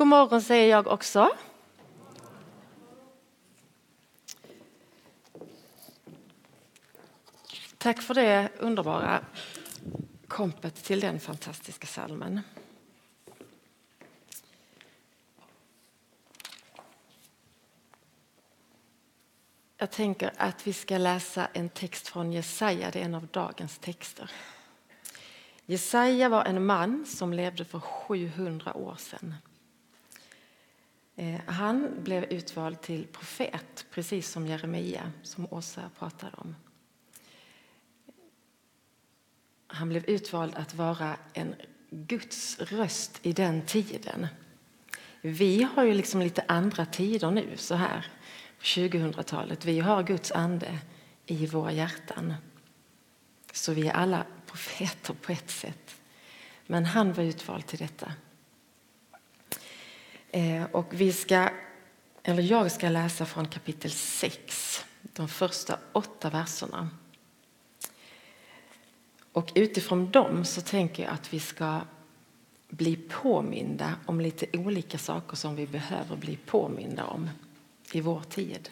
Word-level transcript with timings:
God 0.00 0.08
morgon 0.08 0.42
säger 0.42 0.70
jag 0.70 0.86
också. 0.86 1.30
Tack 7.78 8.02
för 8.02 8.14
det 8.14 8.48
underbara 8.58 9.24
kompet 10.28 10.84
till 10.84 11.00
den 11.00 11.20
fantastiska 11.20 11.86
salmen. 11.86 12.40
Jag 19.76 19.90
tänker 19.90 20.32
att 20.36 20.66
vi 20.66 20.72
ska 20.72 20.98
läsa 20.98 21.46
en 21.52 21.68
text 21.68 22.08
från 22.08 22.32
Jesaja, 22.32 22.90
det 22.90 23.00
är 23.00 23.04
en 23.04 23.14
av 23.14 23.26
dagens 23.26 23.78
texter. 23.78 24.30
Jesaja 25.66 26.28
var 26.28 26.44
en 26.44 26.66
man 26.66 27.06
som 27.06 27.32
levde 27.32 27.64
för 27.64 27.80
700 27.80 28.74
år 28.74 28.96
sedan. 28.98 29.34
Eh, 31.20 31.40
han 31.46 32.02
blev 32.04 32.24
utvald 32.24 32.80
till 32.80 33.06
profet, 33.06 33.86
precis 33.90 34.30
som 34.30 34.46
Jeremia, 34.46 35.12
som 35.22 35.46
Åsa 35.50 35.90
pratade 35.98 36.32
om. 36.36 36.56
Han 39.66 39.88
blev 39.88 40.04
utvald 40.04 40.54
att 40.54 40.74
vara 40.74 41.16
en 41.32 41.54
Guds 41.90 42.58
röst 42.58 43.20
i 43.22 43.32
den 43.32 43.62
tiden. 43.62 44.26
Vi 45.20 45.62
har 45.62 45.84
ju 45.84 45.94
liksom 45.94 46.20
lite 46.20 46.44
andra 46.48 46.86
tider 46.86 47.30
nu, 47.30 47.56
så 47.56 47.74
här 47.74 48.06
på 48.58 48.64
2000-talet. 48.64 49.64
Vi 49.64 49.80
har 49.80 50.02
Guds 50.02 50.32
ande 50.32 50.78
i 51.26 51.46
våra 51.46 51.72
hjärtan. 51.72 52.34
Så 53.52 53.72
vi 53.72 53.88
är 53.88 53.92
alla 53.92 54.26
profeter 54.46 55.14
på 55.14 55.32
ett 55.32 55.50
sätt. 55.50 56.00
Men 56.66 56.84
han 56.84 57.12
var 57.12 57.24
utvald 57.24 57.66
till 57.66 57.78
detta. 57.78 58.12
Eh, 60.32 60.64
och 60.72 60.86
vi 60.90 61.12
ska, 61.12 61.48
eller 62.22 62.42
jag 62.42 62.72
ska 62.72 62.88
läsa 62.88 63.26
från 63.26 63.48
kapitel 63.48 63.90
6, 63.90 64.84
de 65.02 65.28
första 65.28 65.78
åtta 65.92 66.30
verserna. 66.30 66.88
Och 69.32 69.52
utifrån 69.54 70.10
dem 70.10 70.44
så 70.44 70.60
tänker 70.60 71.02
jag 71.02 71.12
att 71.12 71.32
vi 71.32 71.40
ska 71.40 71.80
bli 72.68 72.96
påminda 72.96 73.94
om 74.06 74.20
lite 74.20 74.46
olika 74.58 74.98
saker 74.98 75.36
som 75.36 75.56
vi 75.56 75.66
behöver 75.66 76.16
bli 76.16 76.36
påminda 76.36 77.04
om 77.04 77.30
i 77.92 78.00
vår 78.00 78.20
tid. 78.20 78.70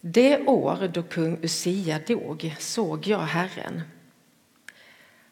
Det 0.00 0.46
år 0.46 0.90
då 0.94 1.02
kung 1.02 1.38
Usia 1.42 1.98
dog 2.06 2.56
såg 2.58 3.06
jag 3.06 3.18
Herren. 3.18 3.82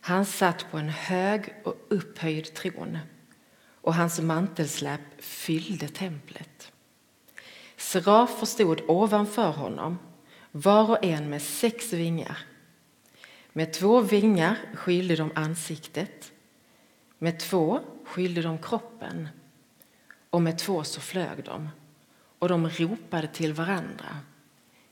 Han 0.00 0.27
satt 0.27 0.70
på 0.70 0.78
en 0.78 0.89
hög 0.89 1.55
och 1.64 1.75
upphöjd 1.89 2.55
tron 2.55 2.98
och 3.89 3.94
hans 3.94 4.20
mantelsläp 4.20 5.00
fyllde 5.19 5.89
templet. 5.89 6.72
Serafer 7.77 8.47
stod 8.47 8.81
ovanför 8.91 9.50
honom, 9.50 9.99
var 10.53 10.91
och 10.91 11.04
en 11.04 11.31
med 11.31 11.43
sex 11.43 11.93
vingar. 11.93 12.38
Med 13.53 13.72
två 13.72 14.00
vingar 14.00 14.56
skylde 14.75 15.16
de 15.16 15.31
ansiktet, 15.34 16.32
med 17.19 17.41
två 17.41 17.81
skylde 18.04 18.43
de 18.43 18.59
kroppen 18.59 19.28
och 20.31 20.43
med 20.43 20.59
två 20.59 20.84
så 20.84 21.00
flög 21.00 21.44
de, 21.44 21.69
och 22.38 22.49
de 22.49 22.69
ropade 22.69 23.28
till 23.28 23.53
varandra. 23.53 24.16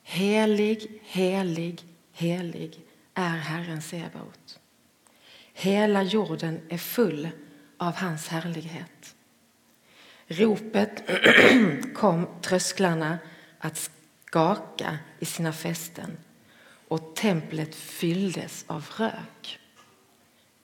Helig, 0.03 1.01
helig, 1.03 1.85
helig 2.13 2.81
är 3.15 3.37
Herren 3.37 3.83
Sebaot. 3.83 4.61
Hela 5.53 6.03
jorden 6.03 6.61
är 6.69 6.79
full 6.79 7.29
av 7.79 7.95
hans 7.95 8.29
härlighet. 8.29 9.15
Ropet 10.27 11.03
kom 11.95 12.29
trösklarna 12.43 13.19
att 13.59 13.91
skaka 14.27 14.99
i 15.19 15.25
sina 15.25 15.53
fästen 15.53 16.17
och 16.89 17.17
templet 17.17 17.75
fylldes 17.75 18.65
av 18.67 18.87
rök. 18.97 19.59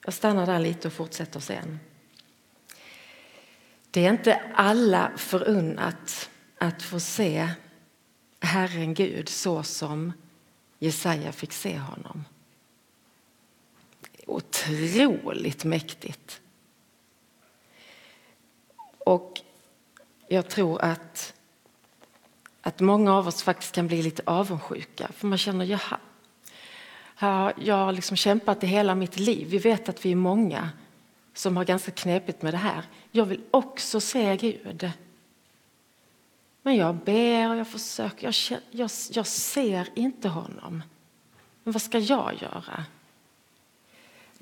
Jag 0.05 0.13
stannar 0.13 0.45
där 0.45 0.59
lite 0.59 0.87
och 0.87 0.93
fortsätter 0.93 1.39
sen. 1.39 1.79
Det 3.91 4.05
är 4.05 4.09
inte 4.09 4.41
alla 4.55 5.11
förunnat 5.17 6.29
att 6.57 6.83
få 6.83 6.99
se 6.99 7.49
Herren 8.39 8.93
Gud 8.93 9.29
så 9.29 9.63
som 9.63 10.13
Jesaja 10.79 11.31
fick 11.31 11.53
se 11.53 11.77
honom. 11.77 12.25
Otroligt 14.25 15.63
mäktigt. 15.63 16.41
Och 19.05 19.41
jag 20.27 20.49
tror 20.49 20.81
att, 20.81 21.33
att 22.61 22.79
många 22.79 23.13
av 23.13 23.27
oss 23.27 23.43
faktiskt 23.43 23.75
kan 23.75 23.87
bli 23.87 24.01
lite 24.03 24.23
avundsjuka. 24.25 25.07
För 25.13 25.27
man 25.27 25.37
känner, 25.37 25.65
jaha, 25.65 25.99
jag 27.57 27.75
har 27.75 27.91
liksom 27.91 28.17
kämpat 28.17 28.63
i 28.63 28.67
hela 28.67 28.95
mitt 28.95 29.19
liv. 29.19 29.47
Vi 29.49 29.57
vet 29.57 29.89
att 29.89 30.05
vi 30.05 30.11
är 30.11 30.15
många 30.15 30.69
som 31.33 31.57
har 31.57 31.65
ganska 31.65 31.91
knepigt 31.91 32.41
med 32.41 32.53
det 32.53 32.57
här. 32.57 32.83
Jag 33.11 33.25
vill 33.25 33.41
också 33.51 33.99
se 33.99 34.37
Gud. 34.37 34.91
Men 36.61 36.75
jag 36.75 36.95
ber 36.95 37.49
och 37.49 37.55
jag 37.55 37.67
försöker. 37.67 38.25
Jag, 38.25 38.59
jag, 38.71 38.89
jag 39.11 39.27
ser 39.27 39.89
inte 39.95 40.29
honom. 40.29 40.83
Men 41.63 41.71
vad 41.71 41.81
ska 41.81 41.99
jag 41.99 42.41
göra? 42.41 42.85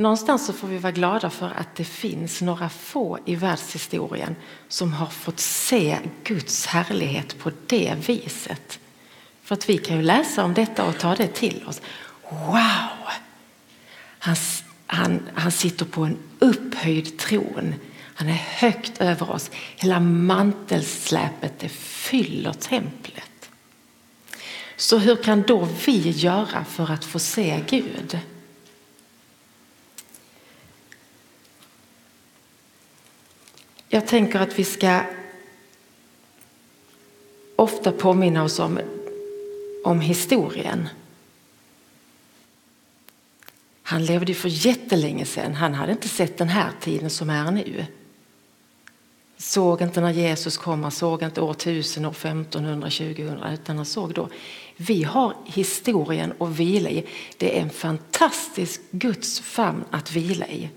Någonstans 0.02 0.46
så 0.46 0.54
får 0.54 0.68
vi 0.68 0.78
vara 0.78 0.92
glada 0.92 1.30
för 1.30 1.46
att 1.58 1.76
det 1.76 1.84
finns 1.84 2.42
några 2.42 2.70
få 2.70 3.20
i 3.26 3.36
världshistorien 3.36 4.36
som 4.68 4.94
har 4.94 5.08
fått 5.08 5.40
se 5.40 5.98
Guds 6.24 6.66
härlighet 6.66 7.40
på 7.40 7.52
det 7.68 7.96
viset. 8.08 8.80
För 9.44 9.56
att 9.56 9.70
vi 9.70 9.78
kan 9.78 9.98
ju 9.98 10.04
läsa 10.04 10.44
om 10.44 10.54
detta 10.54 10.86
och 10.86 11.00
ta 11.00 11.16
det 11.16 11.28
till 11.28 11.64
oss. 11.68 11.82
Wow! 12.30 13.08
Han, 14.20 14.36
han, 14.86 15.30
han 15.34 15.52
sitter 15.52 15.86
på 15.86 16.04
en 16.04 16.18
upphöjd 16.40 17.18
tron. 17.20 17.76
Han 18.16 18.28
är 18.28 18.44
högt 18.60 19.02
över 19.02 19.32
oss. 19.32 19.52
Hela 19.76 20.00
mantelsläpet 20.00 21.60
det 21.60 21.70
fyller 21.70 22.54
templet. 22.54 23.50
Så 24.76 24.98
hur 24.98 25.16
kan 25.16 25.42
då 25.42 25.68
vi 25.86 26.10
göra 26.10 26.66
för 26.66 26.92
att 26.92 27.06
få 27.06 27.20
se 27.20 27.64
Gud? 27.70 28.20
Jag 33.94 34.08
tänker 34.08 34.40
att 34.40 34.60
vi 34.60 34.64
ska 34.64 35.02
ofta 37.56 37.92
påminna 37.92 38.44
oss 38.44 38.60
om, 38.60 38.80
om 39.84 40.02
historien. 40.02 40.90
Han 43.84 44.06
levde 44.06 44.34
för 44.34 44.50
jättelänge 44.50 45.26
sedan. 45.26 45.56
Han 45.56 45.74
hade 45.74 45.92
inte 45.92 46.08
sett 46.08 46.38
den 46.38 46.50
här 46.50 46.70
tiden 46.82 47.10
som 47.10 47.30
är 47.30 47.52
nu. 47.52 47.86
Såg 49.38 49.82
inte 49.82 50.02
när 50.02 50.12
Jesus 50.12 50.58
kom, 50.58 50.84
han 50.84 50.92
såg 50.92 51.24
inte 51.24 51.42
år 51.42 51.52
1000, 51.52 52.06
år 52.06 52.12
1500, 52.12 52.90
2000, 52.90 53.44
utan 53.54 53.78
han 53.78 53.86
såg 53.86 54.14
då. 54.14 54.30
Vi 54.78 55.04
har 55.04 55.36
historien 55.46 56.34
att 56.40 56.50
vila 56.50 56.90
i. 56.90 57.08
Det 57.38 57.58
är 57.58 57.62
en 57.62 57.70
fantastisk 57.70 58.82
Guds 58.92 59.40
famn 59.40 59.84
att 59.92 60.12
vila 60.12 60.48
i. 60.48 60.70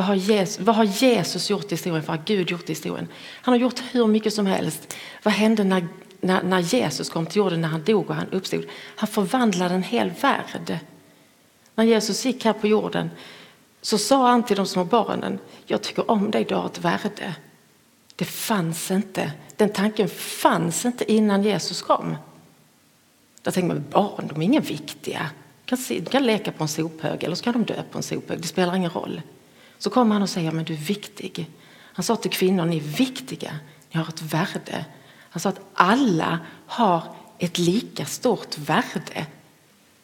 Vad 0.00 0.06
har, 0.06 0.14
Jesus, 0.14 0.60
vad 0.60 0.76
har 0.76 0.84
Jesus 0.84 1.50
gjort 1.50 1.64
i 1.64 1.70
historien? 1.70 2.04
Vad 2.06 2.18
har 2.18 2.24
Gud 2.24 2.50
gjort 2.50 2.64
i 2.64 2.72
historien? 2.72 3.08
Han 3.42 3.52
har 3.52 3.58
gjort 3.58 3.82
hur 3.92 4.06
mycket 4.06 4.34
som 4.34 4.46
helst. 4.46 4.96
Vad 5.22 5.34
hände 5.34 5.64
när, 5.64 5.86
när, 6.20 6.42
när 6.42 6.60
Jesus 6.60 7.10
kom 7.10 7.26
till 7.26 7.36
jorden, 7.36 7.60
när 7.60 7.68
han 7.68 7.84
dog 7.84 8.10
och 8.10 8.16
han 8.16 8.28
uppstod? 8.28 8.66
Han 8.96 9.08
förvandlade 9.08 9.74
en 9.74 9.82
hel 9.82 10.10
värld. 10.10 10.78
När 11.74 11.84
Jesus 11.84 12.24
gick 12.24 12.44
här 12.44 12.52
på 12.52 12.66
jorden 12.66 13.10
så 13.82 13.98
sa 13.98 14.30
han 14.30 14.42
till 14.42 14.56
de 14.56 14.66
små 14.66 14.84
barnen, 14.84 15.38
jag 15.66 15.82
tycker 15.82 16.10
om 16.10 16.30
dig, 16.30 16.44
du 16.44 16.54
har 16.54 16.66
ett 16.66 16.78
värde. 16.78 17.34
Det 18.16 18.24
fanns 18.24 18.90
inte, 18.90 19.32
den 19.56 19.72
tanken 19.72 20.08
fanns 20.08 20.84
inte 20.84 21.12
innan 21.12 21.42
Jesus 21.42 21.82
kom. 21.82 22.16
Där 23.42 23.50
tänker 23.50 23.68
man, 23.68 23.84
barn 23.90 24.28
de 24.28 24.42
är 24.42 24.46
inga 24.46 24.60
viktiga. 24.60 25.30
De 25.64 25.68
kan, 25.68 25.78
se, 25.78 26.00
de 26.00 26.10
kan 26.10 26.26
leka 26.26 26.52
på 26.52 26.64
en 26.64 26.68
sophög 26.68 27.24
eller 27.24 27.36
så 27.36 27.44
kan 27.44 27.52
de 27.52 27.64
dö 27.64 27.82
på 27.90 27.98
en 27.98 28.02
sophög, 28.02 28.40
det 28.40 28.48
spelar 28.48 28.76
ingen 28.76 28.90
roll. 28.90 29.22
Så 29.80 29.90
kommer 29.90 30.12
han 30.12 30.22
och 30.22 30.30
säger 30.30 30.52
men 30.52 30.64
du 30.64 30.72
är 30.72 30.78
viktig. 30.78 31.50
Han 31.82 32.04
sa 32.04 32.16
till 32.16 32.30
kvinnor, 32.30 32.64
ni 32.64 32.76
är 32.76 32.80
viktiga, 32.80 33.52
ni 33.90 33.98
har 33.98 34.08
ett 34.08 34.22
värde. 34.22 34.84
Han 35.30 35.40
sa 35.40 35.48
att 35.48 35.60
alla 35.74 36.38
har 36.66 37.02
ett 37.38 37.58
lika 37.58 38.04
stort 38.04 38.58
värde. 38.58 39.26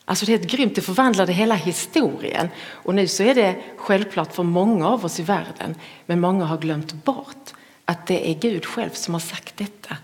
Alltså 0.05 0.27
det 0.27 0.33
är 0.33 0.39
ett 0.39 0.51
grymt, 0.51 0.75
det 0.75 0.81
förvandlade 0.81 1.33
hela 1.33 1.55
historien. 1.55 2.49
Och 2.69 2.95
nu 2.95 3.09
så 3.09 3.23
är 3.23 3.35
det 3.35 3.63
självklart 3.77 4.35
för 4.35 4.43
många 4.43 4.89
av 4.89 5.05
oss 5.05 5.21
i 5.21 5.23
världen, 5.23 5.75
men 6.07 6.21
många 6.21 6.45
har 6.45 6.59
glömt 6.59 7.05
bort 7.05 7.53
att 7.85 8.07
det 8.07 8.31
är 8.31 8.35
Gud 8.35 8.67
själv 8.67 8.91
som 8.91 9.15
har 9.15 9.21
sagt 9.21 9.57
detta. 9.57 9.97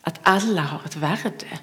Att 0.00 0.20
alla 0.22 0.60
har 0.60 0.80
ett 0.84 0.96
värde. 0.96 1.58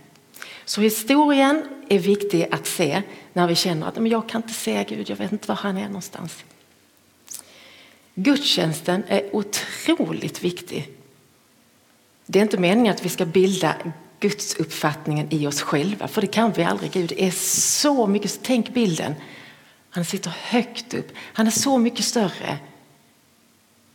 Så 0.66 0.82
historien 0.82 1.64
är 1.90 2.00
viktig 2.00 2.48
att 2.52 2.68
se 2.68 3.02
när 3.34 3.48
vi 3.48 3.56
känner 3.56 3.88
att 3.88 3.96
men 3.96 4.12
jag 4.12 4.30
kan 4.30 4.42
inte 4.42 4.54
se 4.54 4.84
Gud, 4.84 5.10
jag 5.10 5.18
vet 5.18 5.32
inte 5.32 5.48
var 5.48 5.56
han 5.56 5.78
är 5.78 5.88
någonstans. 5.88 6.44
Gudstjänsten 8.16 9.04
är 9.08 9.36
otroligt 9.36 10.44
viktig. 10.44 10.90
Det 12.26 12.40
är 12.40 12.44
inte 12.44 12.58
meningen 12.58 12.94
att 12.94 13.06
vi 13.06 13.10
ska 13.10 13.26
bilda 13.26 13.76
Guds 14.20 14.56
uppfattningen 14.56 15.28
i 15.30 15.48
oss 15.48 15.62
själva, 15.62 16.08
för 16.08 16.22
det 16.22 16.28
kan 16.28 16.52
vi 16.52 16.64
aldrig. 16.64 16.92
Gud 16.92 17.14
är 17.18 17.32
så 17.32 18.08
mycket, 18.08 18.40
tänk 18.44 18.74
bilden. 18.74 19.16
Han 19.90 20.06
sitter 20.06 20.34
högt 20.42 20.94
upp, 20.94 21.12
han 21.18 21.48
är 21.48 21.52
så 21.52 21.78
mycket 21.78 22.06
större. 22.06 22.58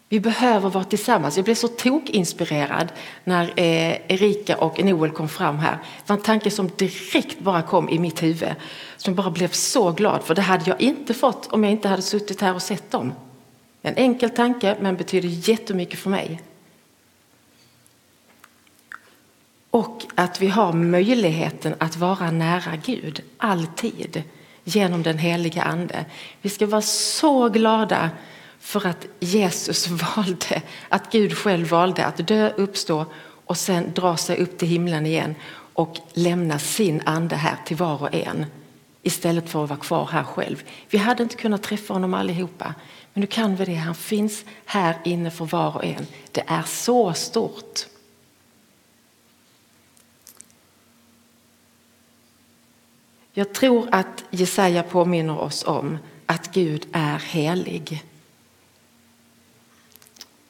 Vi 0.09 0.21
behöver 0.21 0.71
vara 0.71 0.85
tillsammans. 0.85 1.37
Jag 1.37 1.45
blev 1.45 1.55
så 1.55 1.69
tokinspirerad 1.69 2.93
när 3.25 3.45
eh, 3.45 3.97
Erika 4.09 4.57
och 4.57 4.85
Noel 4.85 5.11
kom 5.11 5.29
fram 5.29 5.59
här. 5.59 5.73
Det 5.73 6.09
var 6.09 6.17
en 6.17 6.23
tanke 6.23 6.51
som 6.51 6.71
direkt 6.77 7.41
bara 7.41 7.63
kom 7.63 7.89
i 7.89 7.99
mitt 7.99 8.23
huvud. 8.23 8.55
Som 8.97 9.15
jag 9.15 9.25
bara 9.25 9.31
blev 9.31 9.51
så 9.51 9.93
glad 9.93 10.23
för. 10.25 10.35
Det 10.35 10.43
hade 10.43 10.71
jag 10.71 10.81
inte 10.81 11.15
fått 11.15 11.47
om 11.53 11.65
jag 11.65 11.73
inte 11.73 11.89
hade 11.89 12.03
suttit 12.03 12.41
här 12.41 12.55
och 12.55 12.63
sett 12.63 12.91
dem. 12.91 13.13
En 13.87 13.97
enkel 13.97 14.31
tanke 14.31 14.77
men 14.81 14.97
betyder 14.97 15.29
jättemycket 15.29 15.99
för 15.99 16.11
mig. 16.11 16.43
Och 19.71 20.03
att 20.15 20.43
vi 20.43 20.49
har 20.49 20.73
möjligheten 20.73 21.75
att 21.79 21.97
vara 21.97 22.31
nära 22.31 22.77
Gud 22.77 23.23
alltid 23.39 24.23
genom 24.65 25.03
den 25.03 25.19
heliga 25.19 25.63
Ande. 25.63 26.05
Vi 26.43 26.49
ska 26.49 26.67
vara 26.67 26.83
så 26.83 27.49
glada 27.49 28.11
för 28.61 28.87
att 28.87 29.07
Jesus 29.21 29.89
valde, 30.17 30.63
att 30.89 31.13
Gud 31.13 31.37
själv 31.39 31.69
valde 31.69 32.05
att 32.05 32.29
dö, 32.29 32.51
uppstå 32.57 33.07
och 33.45 33.57
sen 33.57 33.93
dra 33.95 34.17
sig 34.17 34.39
upp 34.39 34.59
till 34.59 34.69
himlen 34.69 35.07
igen 35.07 35.35
och 35.75 35.97
lämna 36.13 36.59
sin 36.59 37.03
ande 37.05 37.37
här 37.37 37.57
till 37.67 37.77
var 37.77 38.03
och 38.03 38.15
en 38.15 38.47
istället 39.03 39.49
för 39.49 39.65
att 39.65 39.71
vara 39.71 39.81
kvar 39.81 40.09
här 40.13 40.25
själv. 40.25 40.65
Vi 40.91 40.99
hade 40.99 41.23
inte 41.23 41.37
kunnat 41.37 41.63
träffa 41.63 41.95
honom 41.95 42.15
allihopa, 42.15 42.75
men 43.17 43.21
nu 43.21 43.27
kan 43.27 43.57
vi 43.57 43.65
det. 43.65 43.75
Han 43.75 43.95
finns 43.95 44.45
här 44.65 44.97
inne 45.05 45.31
för 45.31 45.45
var 45.45 45.77
och 45.77 45.85
en. 45.85 46.07
Det 46.33 46.45
är 46.47 46.63
så 46.63 47.13
stort. 47.13 47.87
Jag 53.33 53.55
tror 53.55 53.89
att 53.93 54.25
Jesaja 54.31 54.83
påminner 54.83 55.39
oss 55.39 55.65
om 55.65 55.99
att 56.27 56.53
Gud 56.53 56.87
är 56.93 57.19
helig. 57.19 58.05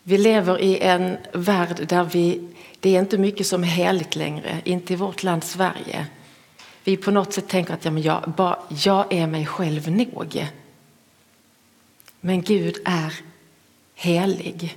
Vi 0.02 0.18
lever 0.18 0.60
i 0.60 0.78
en 0.78 1.16
värld 1.32 1.86
där 1.88 2.04
vi, 2.04 2.48
det 2.80 2.96
är 2.96 3.00
inte 3.00 3.18
mycket 3.18 3.46
som 3.46 3.62
är 3.62 3.68
heligt 3.68 4.16
längre, 4.16 4.60
inte 4.64 4.92
i 4.92 4.96
vårt 4.96 5.22
land 5.22 5.44
Sverige. 5.44 6.06
Vi 6.84 6.96
på 6.96 7.10
något 7.10 7.32
sätt 7.32 7.48
tänker 7.48 7.74
att 7.74 7.84
ja, 7.84 7.90
men 7.90 8.02
jag, 8.02 8.32
bara, 8.36 8.58
jag 8.68 9.12
är 9.12 9.26
mig 9.26 9.46
själv 9.46 9.90
nog. 9.90 10.46
Men 12.26 12.42
Gud 12.42 12.78
är 12.84 13.14
helig. 13.94 14.76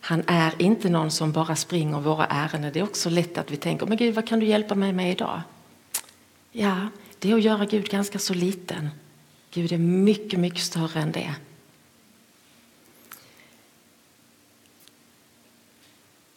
Han 0.00 0.22
är 0.26 0.54
inte 0.58 0.88
någon 0.88 1.10
som 1.10 1.32
bara 1.32 1.56
springer 1.56 2.00
våra 2.00 2.26
ärenden. 2.26 2.72
Det 2.72 2.80
är 2.80 2.84
också 2.84 3.10
lätt 3.10 3.38
att 3.38 3.50
vi 3.50 3.56
tänker, 3.56 3.86
men 3.86 3.96
Gud 3.96 4.14
vad 4.14 4.26
kan 4.28 4.40
du 4.40 4.46
hjälpa 4.46 4.74
mig 4.74 4.92
med 4.92 5.10
idag? 5.12 5.42
Ja, 6.52 6.88
det 7.18 7.30
är 7.30 7.34
att 7.34 7.42
göra 7.42 7.64
Gud 7.64 7.88
ganska 7.88 8.18
så 8.18 8.34
liten. 8.34 8.88
Gud 9.50 9.72
är 9.72 9.78
mycket, 9.78 10.40
mycket 10.40 10.60
större 10.60 11.00
än 11.00 11.12
det. 11.12 11.34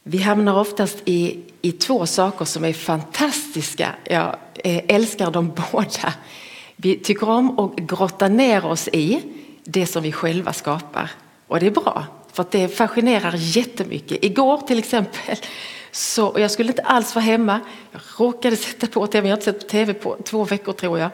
Vi 0.04 0.18
hamnar 0.18 0.60
oftast 0.60 1.02
i, 1.06 1.44
i 1.62 1.72
två 1.72 2.06
saker 2.06 2.46
som 2.46 2.66
är 2.66 2.74
fantastiska. 2.74 3.96
Jag 4.04 4.36
eh, 4.56 4.84
älskar 4.88 5.32
dem 5.32 5.54
båda. 5.72 6.14
Vi 6.76 6.98
tycker 6.98 7.30
om 7.30 7.60
att 7.60 7.76
grotta 7.76 8.28
ner 8.28 8.66
oss 8.66 8.88
i 8.88 9.24
det 9.70 9.86
som 9.86 10.04
vi 10.04 10.12
själva 10.12 10.54
skapar. 10.54 11.12
Och 11.48 11.60
det 11.60 11.68
är 11.68 11.72
bra, 11.72 12.06
för 12.34 12.44
att 12.44 12.52
det 12.52 12.68
fascinerar 12.68 13.34
jättemycket. 13.36 14.24
Igår 14.24 14.58
till 14.58 14.80
exempel, 14.80 15.36
så, 15.92 16.36
jag 16.38 16.52
skulle 16.52 16.70
inte 16.70 16.82
alls 16.82 17.16
vara 17.16 17.26
hemma. 17.26 17.60
Jag 17.92 18.02
råkade 18.18 18.56
sätta 18.56 18.88
på 18.88 19.08
tv, 19.08 19.28
jag 19.28 19.36
har 19.36 19.38
inte 19.38 19.52
sett 19.52 19.60
på 19.60 19.68
tv 19.68 19.94
på 19.94 20.18
två 20.24 20.44
veckor 20.44 20.74
tror 20.74 21.00
jag. 21.00 21.10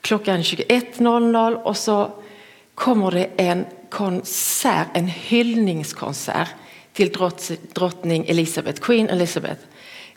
Klockan 0.00 0.42
21.00 0.42 1.54
och 1.54 1.76
så 1.76 2.10
kommer 2.74 3.10
det 3.10 3.28
en 3.36 3.64
konsert, 3.90 4.86
en 4.92 5.06
hyllningskonsert 5.06 6.48
till 6.92 7.12
drottning 7.72 8.24
Elizabeth, 8.28 8.80
Queen 8.80 9.08
Elizabeth 9.08 9.60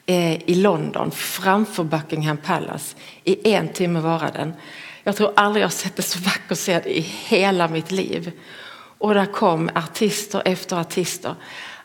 eh, 0.05 0.49
i 0.49 0.55
London 0.55 1.11
framför 1.11 1.83
Buckingham 1.83 2.38
Palace. 2.38 2.95
I 3.23 3.53
en 3.53 3.67
timme 3.67 3.99
var 3.99 4.31
den. 4.33 4.53
Jag 5.07 5.15
tror 5.15 5.33
aldrig 5.35 5.63
jag 5.63 5.73
sett 5.73 5.99
en 5.99 6.03
så 6.03 6.19
vacker 6.19 6.55
scen 6.55 6.85
i 6.85 6.99
hela 6.99 7.67
mitt 7.67 7.91
liv. 7.91 8.31
Och 8.97 9.13
där 9.13 9.25
kom 9.25 9.69
artister 9.75 10.41
efter 10.45 10.79
artister. 10.79 11.35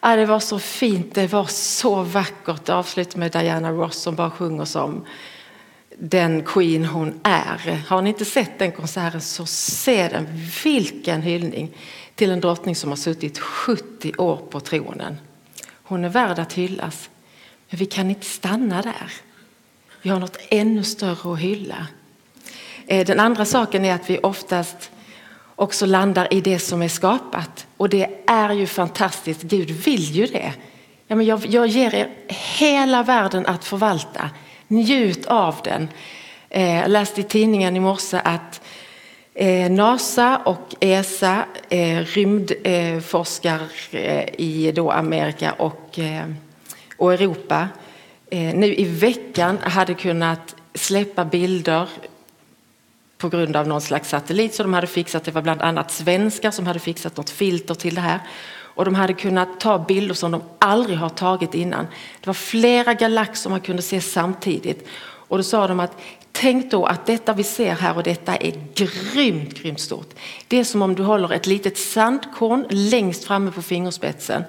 Ja, 0.00 0.17
det 0.17 0.26
var 0.26 0.40
så 0.40 0.58
fint, 0.58 1.14
det 1.14 1.32
var 1.32 1.44
så 1.46 2.02
vackert. 2.02 2.64
Det 2.64 2.75
avslutar 2.75 3.19
med 3.19 3.32
Diana 3.32 3.70
Ross 3.70 3.96
som 3.96 4.14
bara 4.14 4.31
sjunger 4.31 4.64
som 4.64 5.06
den 5.99 6.43
Queen 6.43 6.84
hon 6.84 7.20
är. 7.22 7.82
Har 7.88 8.02
ni 8.02 8.08
inte 8.08 8.25
sett 8.25 8.58
den 8.58 8.72
konserten 8.72 9.20
så 9.20 9.46
se 9.46 10.08
den. 10.08 10.26
Vilken 10.64 11.22
hyllning 11.22 11.76
till 12.14 12.31
en 12.31 12.40
drottning 12.40 12.76
som 12.76 12.90
har 12.90 12.96
suttit 12.96 13.38
70 13.38 14.12
år 14.19 14.37
på 14.37 14.61
tronen. 14.61 15.17
Hon 15.82 16.05
är 16.05 16.08
värd 16.08 16.38
att 16.38 16.52
hyllas. 16.52 17.11
Men 17.70 17.78
vi 17.78 17.87
kan 17.87 18.11
inte 18.11 18.26
stanna 18.26 18.82
där. 18.82 19.12
Vi 20.02 20.11
har 20.11 20.20
något 20.20 20.38
ännu 20.49 20.84
större 20.84 21.32
att 21.32 21.38
hylla. 21.38 21.87
Eh, 22.91 23.07
den 23.07 23.21
andra 23.21 23.45
saken 23.45 23.85
är 23.85 23.95
att 23.95 24.11
vi 24.11 24.19
oftast 24.19 24.91
också 25.57 25.87
landar 25.87 26.35
i 26.35 26.41
det 26.41 26.59
som 26.59 26.83
är 26.83 26.89
skapat. 26.89 27.67
Och 27.77 27.89
det 27.89 28.09
är 28.27 28.53
ju 28.53 28.67
fantastiskt. 28.67 29.43
Gud 29.43 29.71
vill 29.71 30.03
ju 30.03 30.27
det. 30.27 30.53
Ja, 31.06 31.17
men 31.17 31.27
jag, 31.27 31.47
jag 31.47 31.67
ger 31.67 31.94
er 31.94 32.09
hela 32.59 33.03
världen 33.03 33.47
att 33.47 33.65
förvalta. 33.65 34.31
Njut 34.69 35.27
av 35.27 35.56
den. 35.65 35.89
Eh, 36.49 36.77
jag 36.77 36.91
läste 36.91 37.20
i 37.20 37.25
tidningen 37.25 37.77
i 37.77 37.81
morse 37.81 38.20
att 38.25 38.61
eh, 39.35 39.70
NASA 39.70 40.37
och 40.44 40.75
ESA, 40.81 41.44
rymdforskare 42.15 43.69
i 44.39 44.73
då 44.73 44.91
Amerika 44.91 45.53
och, 45.53 45.99
och 46.97 47.13
Europa, 47.13 47.69
nu 48.31 48.75
i 48.75 48.85
veckan 48.85 49.59
hade 49.63 49.94
kunnat 49.94 50.56
släppa 50.75 51.25
bilder 51.25 51.89
på 53.20 53.29
grund 53.29 53.56
av 53.56 53.69
någon 53.69 53.81
slags 53.81 54.08
satellit 54.08 54.55
som 54.55 54.65
de 54.65 54.74
hade 54.74 54.86
fixat. 54.86 55.24
Det 55.24 55.31
var 55.31 55.43
bland 55.43 55.62
annat 55.62 55.91
svenskar 55.91 56.50
som 56.50 56.67
hade 56.67 56.79
fixat 56.79 57.17
något 57.17 57.31
filter 57.31 57.74
till 57.74 57.94
det 57.94 58.00
här. 58.00 58.20
Och 58.74 58.84
de 58.84 58.94
hade 58.94 59.12
kunnat 59.12 59.60
ta 59.60 59.79
bilder 59.79 60.15
som 60.15 60.31
de 60.31 60.43
aldrig 60.58 60.98
har 60.98 61.08
tagit 61.08 61.55
innan. 61.55 61.86
Det 62.20 62.27
var 62.27 62.34
flera 62.34 62.94
galaxer 62.94 63.50
man 63.50 63.60
kunde 63.60 63.82
se 63.82 64.00
samtidigt. 64.00 64.89
Och 65.29 65.36
då 65.36 65.43
sa 65.43 65.67
de 65.67 65.81
att 65.81 65.96
Tänk 66.32 66.70
då 66.70 66.84
att 66.84 67.06
detta 67.06 67.32
vi 67.32 67.44
ser 67.44 67.74
här 67.74 67.96
och 67.96 68.03
detta 68.03 68.36
är 68.36 68.53
grymt, 68.74 69.55
grymt 69.55 69.81
stort. 69.81 70.15
Det 70.48 70.56
är 70.56 70.65
som 70.65 70.82
om 70.82 70.94
du 70.94 71.03
håller 71.03 71.32
ett 71.32 71.46
litet 71.46 71.79
sandkorn 71.79 72.67
längst 72.70 73.24
framme 73.24 73.50
på 73.50 73.62
fingerspetsen. 73.62 74.43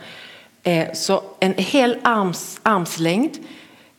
Eh, 0.63 0.93
så 0.93 1.23
en 1.39 1.53
hel 1.53 1.97
arms, 2.03 2.59
armslängd 2.63 3.37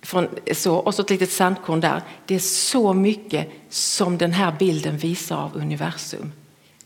från, 0.03 0.29
så, 0.53 0.77
och 0.77 0.95
så 0.95 1.03
ett 1.03 1.11
litet 1.11 1.33
sandkorn 1.33 1.81
där. 1.81 2.03
Det 2.27 2.35
är 2.35 2.39
så 2.39 2.93
mycket 2.93 3.49
som 3.69 4.19
den 4.19 4.33
här 4.33 4.57
bilden 4.59 4.99
visar 4.99 5.37
av 5.37 5.57
universum. 5.57 6.33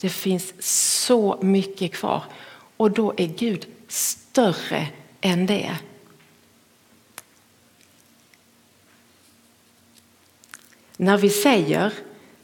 Det 0.01 0.09
finns 0.09 0.53
så 0.99 1.39
mycket 1.43 1.93
kvar 1.93 2.23
och 2.77 2.91
då 2.91 3.15
är 3.17 3.27
Gud 3.27 3.67
större 3.89 4.89
än 5.21 5.47
det. 5.47 5.77
När 10.97 11.19
vi 11.19 11.31
säger 11.31 11.93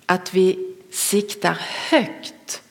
att 0.06 0.34
vi 0.34 0.74
siktar 0.90 1.58
högt 1.90 2.62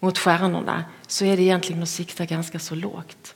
mot 0.00 0.18
stjärnorna 0.18 0.84
så 1.06 1.24
är 1.24 1.36
det 1.36 1.42
egentligen 1.42 1.82
att 1.82 1.88
sikta 1.88 2.24
ganska 2.24 2.58
så 2.58 2.74
lågt. 2.74 3.34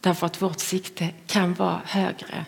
Därför 0.00 0.26
att 0.26 0.42
vårt 0.42 0.60
sikte 0.60 1.10
kan 1.26 1.54
vara 1.54 1.80
högre. 1.84 2.46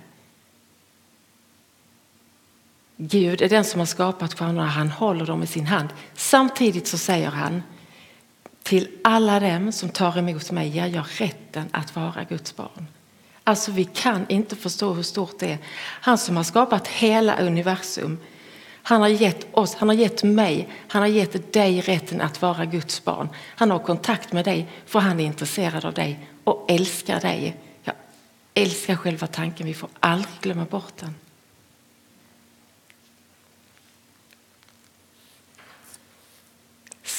Gud 2.96 3.42
är 3.42 3.48
den 3.48 3.64
som 3.64 3.78
har 3.78 3.86
skapat 3.86 4.34
stjärnorna, 4.38 4.66
han 4.66 4.90
håller 4.90 5.26
dem 5.26 5.42
i 5.42 5.46
sin 5.46 5.66
hand. 5.66 5.88
Samtidigt 6.14 6.86
så 6.86 6.98
säger 6.98 7.30
han 7.30 7.62
Till 8.62 8.88
alla 9.04 9.40
dem 9.40 9.72
som 9.72 9.88
tar 9.88 10.18
emot 10.18 10.50
mig 10.50 10.68
ger 10.68 10.86
jag 10.86 11.04
rätten 11.18 11.68
att 11.72 11.96
vara 11.96 12.24
Guds 12.28 12.56
barn. 12.56 12.86
Alltså 13.44 13.72
vi 13.72 13.84
kan 13.84 14.26
inte 14.28 14.56
förstå 14.56 14.92
hur 14.92 15.02
stort 15.02 15.38
det 15.38 15.52
är. 15.52 15.58
Han 15.78 16.18
som 16.18 16.36
har 16.36 16.44
skapat 16.44 16.88
hela 16.88 17.36
universum. 17.36 18.18
Han 18.82 19.00
har 19.00 19.08
gett 19.08 19.46
oss, 19.52 19.74
han 19.74 19.88
har 19.88 19.96
gett 19.96 20.22
mig, 20.22 20.68
han 20.88 21.02
har 21.02 21.08
gett 21.08 21.52
dig 21.52 21.80
rätten 21.80 22.20
att 22.20 22.42
vara 22.42 22.64
Guds 22.64 23.04
barn. 23.04 23.28
Han 23.56 23.70
har 23.70 23.78
kontakt 23.78 24.32
med 24.32 24.44
dig 24.44 24.68
för 24.86 24.98
han 24.98 25.20
är 25.20 25.24
intresserad 25.24 25.84
av 25.84 25.94
dig 25.94 26.28
och 26.44 26.66
älskar 26.68 27.20
dig. 27.20 27.56
Jag 27.82 27.94
älskar 28.54 28.96
själva 28.96 29.26
tanken, 29.26 29.66
vi 29.66 29.74
får 29.74 29.90
aldrig 30.00 30.40
glömma 30.40 30.64
bort 30.64 30.96
den. 31.00 31.14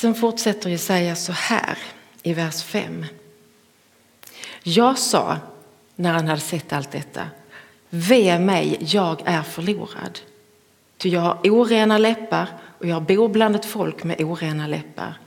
Sen 0.06 0.16
fortsätter 0.16 0.70
Jesaja 0.70 1.16
så 1.16 1.32
här 1.32 1.78
i 2.24 2.34
vers 2.34 2.64
5. 2.64 3.06
Jag 4.64 4.98
sa 4.98 5.38
när 5.96 6.14
han 6.14 6.28
hade 6.28 6.42
sett 6.42 6.74
allt 6.74 6.92
detta, 6.92 7.28
ve 7.90 8.40
mig, 8.40 8.78
jag 8.80 9.22
är 9.26 9.42
förlorad. 9.42 10.20
Ty 10.98 11.10
jag 11.10 11.22
har 11.22 11.40
orena 11.44 11.98
läppar 11.98 12.48
och 12.80 12.86
jag 12.86 13.02
bor 13.02 13.30
bland 13.30 13.56
ett 13.56 13.66
folk 13.66 14.04
med 14.04 14.22
orena 14.22 14.68
läppar 14.68 15.18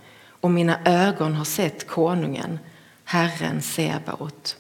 och 0.41 0.51
mina 0.51 0.79
ögon 0.85 1.35
har 1.35 1.45
sett 1.45 1.87
konungen, 1.87 2.59
Herren 3.05 3.63
Sebaot. 3.63 4.57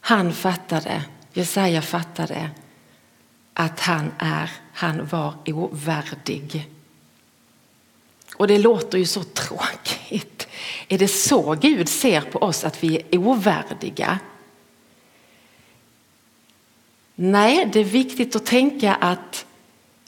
Han 0.00 0.32
fattade, 0.32 1.04
Jesaja 1.32 1.82
fattade 1.82 2.50
att 3.54 3.80
han 3.80 4.12
är, 4.18 4.50
han 4.72 5.06
var 5.06 5.34
ovärdig. 5.46 6.68
Och 8.36 8.48
det 8.48 8.58
låter 8.58 8.98
ju 8.98 9.06
så 9.06 9.22
tråkigt. 9.22 10.48
Är 10.88 10.98
det 10.98 11.08
så 11.08 11.54
Gud 11.54 11.88
ser 11.88 12.20
på 12.20 12.38
oss, 12.38 12.64
att 12.64 12.84
vi 12.84 12.96
är 13.10 13.18
ovärdiga? 13.18 14.18
Nej, 17.14 17.68
det 17.72 17.80
är 17.80 17.84
viktigt 17.84 18.36
att 18.36 18.46
tänka 18.46 18.94
att 18.94 19.46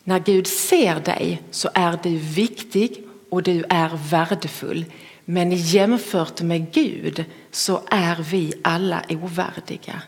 när 0.04 0.18
Gud 0.18 0.46
ser 0.46 1.00
dig 1.00 1.42
så 1.50 1.70
är 1.74 1.98
du 2.02 2.18
viktig 2.18 3.04
och 3.28 3.42
du 3.42 3.64
är 3.68 3.90
värdefull. 4.10 4.84
Men 5.24 5.52
jämfört 5.52 6.40
med 6.40 6.72
Gud 6.72 7.24
så 7.50 7.82
är 7.90 8.16
vi 8.16 8.52
alla 8.62 9.02
ovärdiga. 9.08 10.02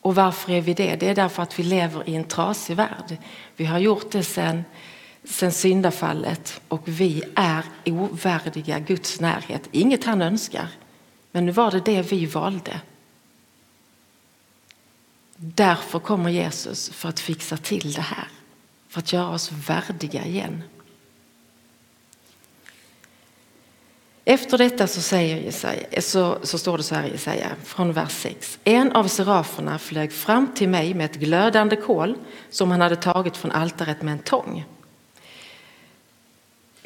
Och 0.00 0.14
varför 0.14 0.52
är 0.52 0.60
vi 0.60 0.74
det? 0.74 0.96
Det 0.96 1.08
är 1.08 1.14
därför 1.14 1.42
att 1.42 1.58
vi 1.58 1.62
lever 1.62 2.08
i 2.08 2.14
en 2.14 2.24
trasig 2.24 2.76
värld. 2.76 3.16
Vi 3.56 3.64
har 3.64 3.78
gjort 3.78 4.10
det 4.10 4.22
sen 4.22 4.64
sen 5.24 5.52
syndafallet 5.52 6.60
och 6.68 6.82
vi 6.84 7.22
är 7.34 7.64
ovärdiga 7.84 8.78
Guds 8.78 9.20
närhet. 9.20 9.68
Inget 9.72 10.04
han 10.04 10.22
önskar, 10.22 10.68
men 11.32 11.46
nu 11.46 11.52
var 11.52 11.70
det 11.70 11.80
det 11.80 12.02
vi 12.02 12.26
valde. 12.26 12.80
Därför 15.36 15.98
kommer 15.98 16.30
Jesus 16.30 16.88
för 16.90 17.08
att 17.08 17.20
fixa 17.20 17.56
till 17.56 17.92
det 17.92 18.00
här, 18.00 18.28
för 18.88 18.98
att 18.98 19.12
göra 19.12 19.28
oss 19.28 19.52
värdiga 19.52 20.24
igen. 20.24 20.62
Efter 24.24 24.58
detta 24.58 24.86
så, 24.86 25.00
säger 25.00 25.36
Jesaja, 25.36 26.00
så, 26.00 26.38
så 26.42 26.58
står 26.58 26.76
det 26.76 26.82
så 26.82 26.94
här 26.94 27.06
i 27.06 27.10
Jesaja 27.10 27.50
från 27.64 27.92
vers 27.92 28.12
6. 28.12 28.58
En 28.64 28.92
av 28.92 29.08
seraferna 29.08 29.78
flög 29.78 30.12
fram 30.12 30.54
till 30.54 30.68
mig 30.68 30.94
med 30.94 31.04
ett 31.04 31.16
glödande 31.16 31.76
kol 31.76 32.16
som 32.50 32.70
han 32.70 32.80
hade 32.80 32.96
tagit 32.96 33.36
från 33.36 33.50
altaret 33.50 34.02
med 34.02 34.12
en 34.12 34.18
tång. 34.18 34.64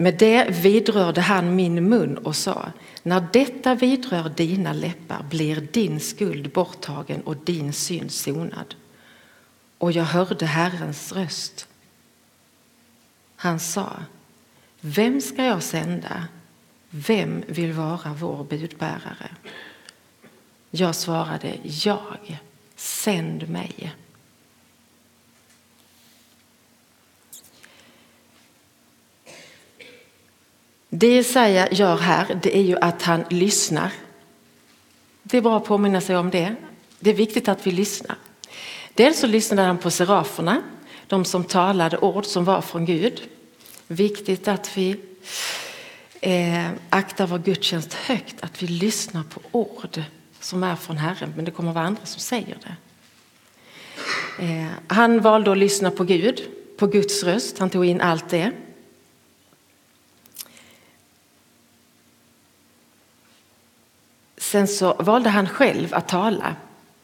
Med 0.01 0.19
det 0.19 0.51
vidrörde 0.51 1.21
han 1.21 1.57
min 1.57 1.89
mun 1.89 2.19
och 2.19 2.37
sa, 2.37 2.73
när 3.03 3.27
detta 3.33 3.75
vidrör 3.75 4.29
dina 4.29 4.73
läppar 4.73 5.23
blir 5.31 5.61
din 5.61 6.01
skuld 6.01 6.51
borttagen 6.51 7.21
och 7.21 7.37
din 7.37 7.73
synd 7.73 8.13
sonad. 8.13 8.75
Och 9.79 9.93
jag 9.93 10.05
hörde 10.05 10.47
Herrens 10.47 11.13
röst. 11.13 11.69
Han 13.37 13.61
sa, 13.61 13.93
vem 14.81 15.21
ska 15.21 15.45
jag 15.45 15.63
sända? 15.63 16.25
Vem 16.91 17.45
vill 17.47 17.73
vara 17.73 18.15
vår 18.19 18.45
budbärare? 18.45 19.31
Jag 20.71 20.95
svarade, 20.95 21.57
jag, 21.63 22.39
sänd 22.77 23.49
mig. 23.49 23.95
Det 31.01 31.15
Jesaja 31.15 31.69
gör 31.73 31.97
här 31.97 32.41
det 32.43 32.57
är 32.57 32.63
ju 32.63 32.77
att 32.79 33.03
han 33.03 33.25
lyssnar. 33.31 33.93
Det 35.23 35.37
är 35.37 35.43
bra 35.43 35.57
att 35.57 35.65
påminna 35.65 36.01
sig 36.01 36.17
om 36.17 36.31
det. 36.31 36.55
Det 37.01 37.11
är 37.11 37.15
viktigt 37.15 37.49
att 37.49 37.67
vi 37.67 37.71
lyssnar. 37.71 38.17
Dels 38.95 39.19
så 39.19 39.27
lyssnade 39.27 39.69
han 39.69 39.79
på 39.79 39.91
seraferna, 39.91 40.63
de 41.07 41.25
som 41.25 41.45
talade 41.45 41.99
ord 41.99 42.25
som 42.25 42.45
var 42.45 42.61
från 42.61 42.85
Gud. 42.85 43.23
Viktigt 43.87 44.49
att 44.49 44.77
vi 44.77 44.97
eh, 46.21 46.69
aktar 46.91 47.27
vår 47.27 47.39
gudstjänst 47.39 47.95
högt, 47.95 48.37
att 48.41 48.63
vi 48.63 48.67
lyssnar 48.67 49.23
på 49.23 49.41
ord 49.53 50.03
som 50.41 50.63
är 50.63 50.77
från 50.77 50.97
Herren, 50.99 51.33
men 51.37 51.45
det 51.45 51.51
kommer 51.51 51.71
att 51.71 51.75
vara 51.75 51.87
andra 51.87 52.07
som 52.07 52.21
säger 52.21 52.59
det. 52.63 52.77
Eh, 54.45 54.69
han 54.87 55.21
valde 55.21 55.53
att 55.53 55.59
lyssna 55.59 55.91
på 55.91 56.05
Gud, 56.05 56.43
på 56.79 56.87
Guds 56.87 57.23
röst, 57.23 57.59
han 57.59 57.71
tog 57.71 57.87
in 57.87 58.01
allt 58.01 58.29
det. 58.29 58.53
Sen 64.49 64.69
så 64.69 64.93
valde 64.99 65.31
han 65.31 65.49
själv 65.49 65.95
att 65.95 66.09
tala. 66.09 66.57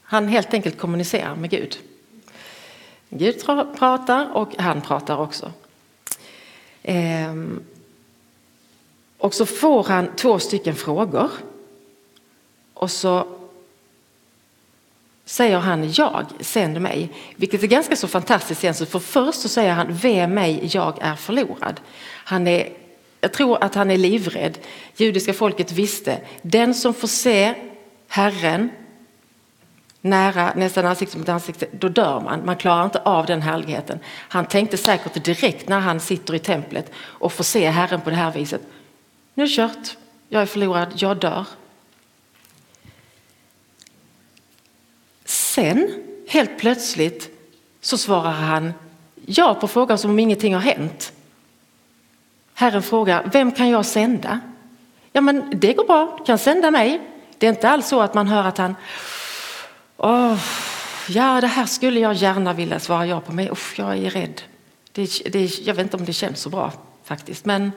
Han 0.03 0.29
helt 0.29 0.55
enkelt 0.55 0.79
kommunicerar 0.79 1.35
med 1.37 1.51
Gud. 1.51 1.79
Gud 3.09 3.45
pratar 3.79 4.37
och 4.37 4.57
han 4.59 4.81
pratar 4.81 5.17
också. 5.17 5.53
Ehm. 6.83 7.63
Och 9.19 9.35
så 9.35 9.47
får 9.47 9.85
han 9.85 10.17
två 10.17 10.39
stycken 10.39 10.75
frågor. 10.75 11.31
Och 12.75 12.91
så 12.91 13.27
säger 15.25 15.59
han 15.59 15.93
jag, 15.93 16.27
sänd 16.41 16.81
mig. 16.81 17.13
Vilket 17.37 17.63
är 17.63 17.67
ganska 17.67 17.97
så 17.97 18.09
fantastiskt 18.09 18.65
egentligen. 18.65 18.91
För 18.91 18.99
först 18.99 19.41
så 19.41 19.49
säger 19.49 19.73
han 19.73 19.93
ve 19.93 20.27
mig, 20.27 20.71
jag 20.73 20.99
är 21.01 21.15
förlorad. 21.17 21.81
Han 22.25 22.47
är 22.47 22.84
jag 23.25 23.33
tror 23.33 23.65
att 23.65 23.75
han 23.75 23.91
är 23.91 23.97
livrädd. 23.97 24.59
Judiska 24.97 25.35
folket 25.35 25.73
visste, 25.73 26.21
den 26.43 26.75
som 26.75 26.95
får 26.95 27.09
se 27.09 27.55
Herren 28.09 28.71
nära, 30.01 30.53
nästan 30.57 30.87
ansikte 30.87 31.19
mot 31.19 31.29
ansikte, 31.29 31.67
då 31.73 31.89
dör 31.89 32.21
man. 32.21 32.47
Man 32.47 32.57
klarar 32.57 32.85
inte 32.85 33.01
av 33.01 33.27
den 33.27 33.43
härligheten. 33.43 33.99
Han 34.07 34.47
tänkte 34.47 34.77
säkert 34.77 35.25
direkt 35.25 35.69
när 35.69 35.81
han 35.81 36.01
sitter 36.01 36.35
i 36.35 36.39
templet 36.39 36.93
och 36.97 37.33
får 37.33 37.45
se 37.45 37.71
Herren 37.71 38.01
på 38.01 38.11
det 38.11 38.17
här 38.17 38.33
viset. 38.33 38.61
Nu 39.35 39.43
är 39.43 39.49
det 39.49 39.55
kört, 39.55 39.97
jag 40.29 40.43
är 40.43 40.47
förlorad, 40.47 40.93
jag 40.97 41.17
dör. 41.17 41.47
Sen, 45.25 46.05
helt 46.29 46.59
plötsligt, 46.59 47.31
så 47.81 47.99
svarar 47.99 48.33
han 48.33 48.73
ja 49.27 49.55
på 49.55 49.69
frågan 49.69 49.99
som 49.99 50.11
om 50.11 50.19
ingenting 50.19 50.55
har 50.55 50.61
hänt. 50.61 51.14
Herren 52.55 52.83
frågar, 52.83 53.31
vem 53.33 53.53
kan 53.53 53.71
jag 53.71 53.87
sända? 53.87 54.41
Ja, 55.13 55.21
men 55.21 55.53
det 55.55 55.73
går 55.73 55.85
bra, 55.85 56.17
du 56.19 56.25
kan 56.25 56.39
sända 56.39 56.71
mig. 56.71 57.01
Det 57.39 57.47
är 57.47 57.51
inte 57.51 57.69
alls 57.69 57.89
så 57.89 58.01
att 58.01 58.15
man 58.15 58.29
hör 58.29 58.45
att 58.45 58.59
han, 58.59 58.75
åh, 59.97 60.39
ja 61.09 61.41
det 61.41 61.47
här 61.47 61.67
skulle 61.67 62.01
jag 62.01 62.15
gärna 62.15 62.53
vilja 62.53 62.81
svara 62.81 63.07
ja 63.07 63.21
på, 63.21 63.33
men 63.33 63.51
usch, 63.51 63.79
jag 63.79 63.99
är 63.99 64.11
rädd. 64.11 64.43
Det, 64.93 65.33
det, 65.33 65.59
jag 65.59 65.75
vet 65.75 65.83
inte 65.85 65.97
om 65.97 66.05
det 66.05 66.13
känns 66.13 66.41
så 66.41 66.49
bra 66.49 66.73
faktiskt, 67.05 67.45
men 67.45 67.73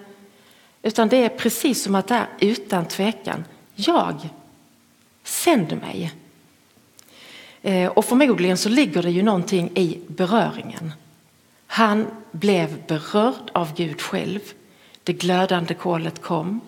utan 0.82 1.10
det 1.10 1.18
är 1.18 1.30
precis 1.30 1.84
som 1.84 1.96
att 1.96 2.08
det 2.08 2.16
är 2.16 2.28
utan 2.40 2.86
tvekan, 2.86 3.46
jag, 3.76 4.30
sänd 5.24 5.82
mig. 5.82 6.14
Eh, 7.62 7.88
och 7.88 8.06
förmodligen 8.06 8.58
så 8.58 8.70
ligger 8.70 9.04
det 9.04 9.12
ju 9.12 9.24
någonting 9.24 9.72
i 9.76 10.00
beröringen. 10.08 10.94
Han 11.68 12.08
blev 12.32 12.86
berörd 12.88 13.52
av 13.54 13.76
Gud 13.76 14.02
själv. 14.02 14.40
Det 15.08 15.14
glödande 15.14 15.74
kolet 15.74 16.22
kom. 16.22 16.62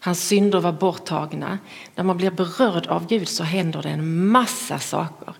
Hans 0.00 0.28
synder 0.28 0.60
var 0.60 0.72
borttagna. 0.72 1.58
När 1.94 2.04
man 2.04 2.16
blir 2.16 2.30
berörd 2.30 2.86
av 2.86 3.06
Gud 3.06 3.28
så 3.28 3.44
händer 3.44 3.82
det 3.82 3.88
en 3.88 4.26
massa 4.26 4.78
saker. 4.78 5.34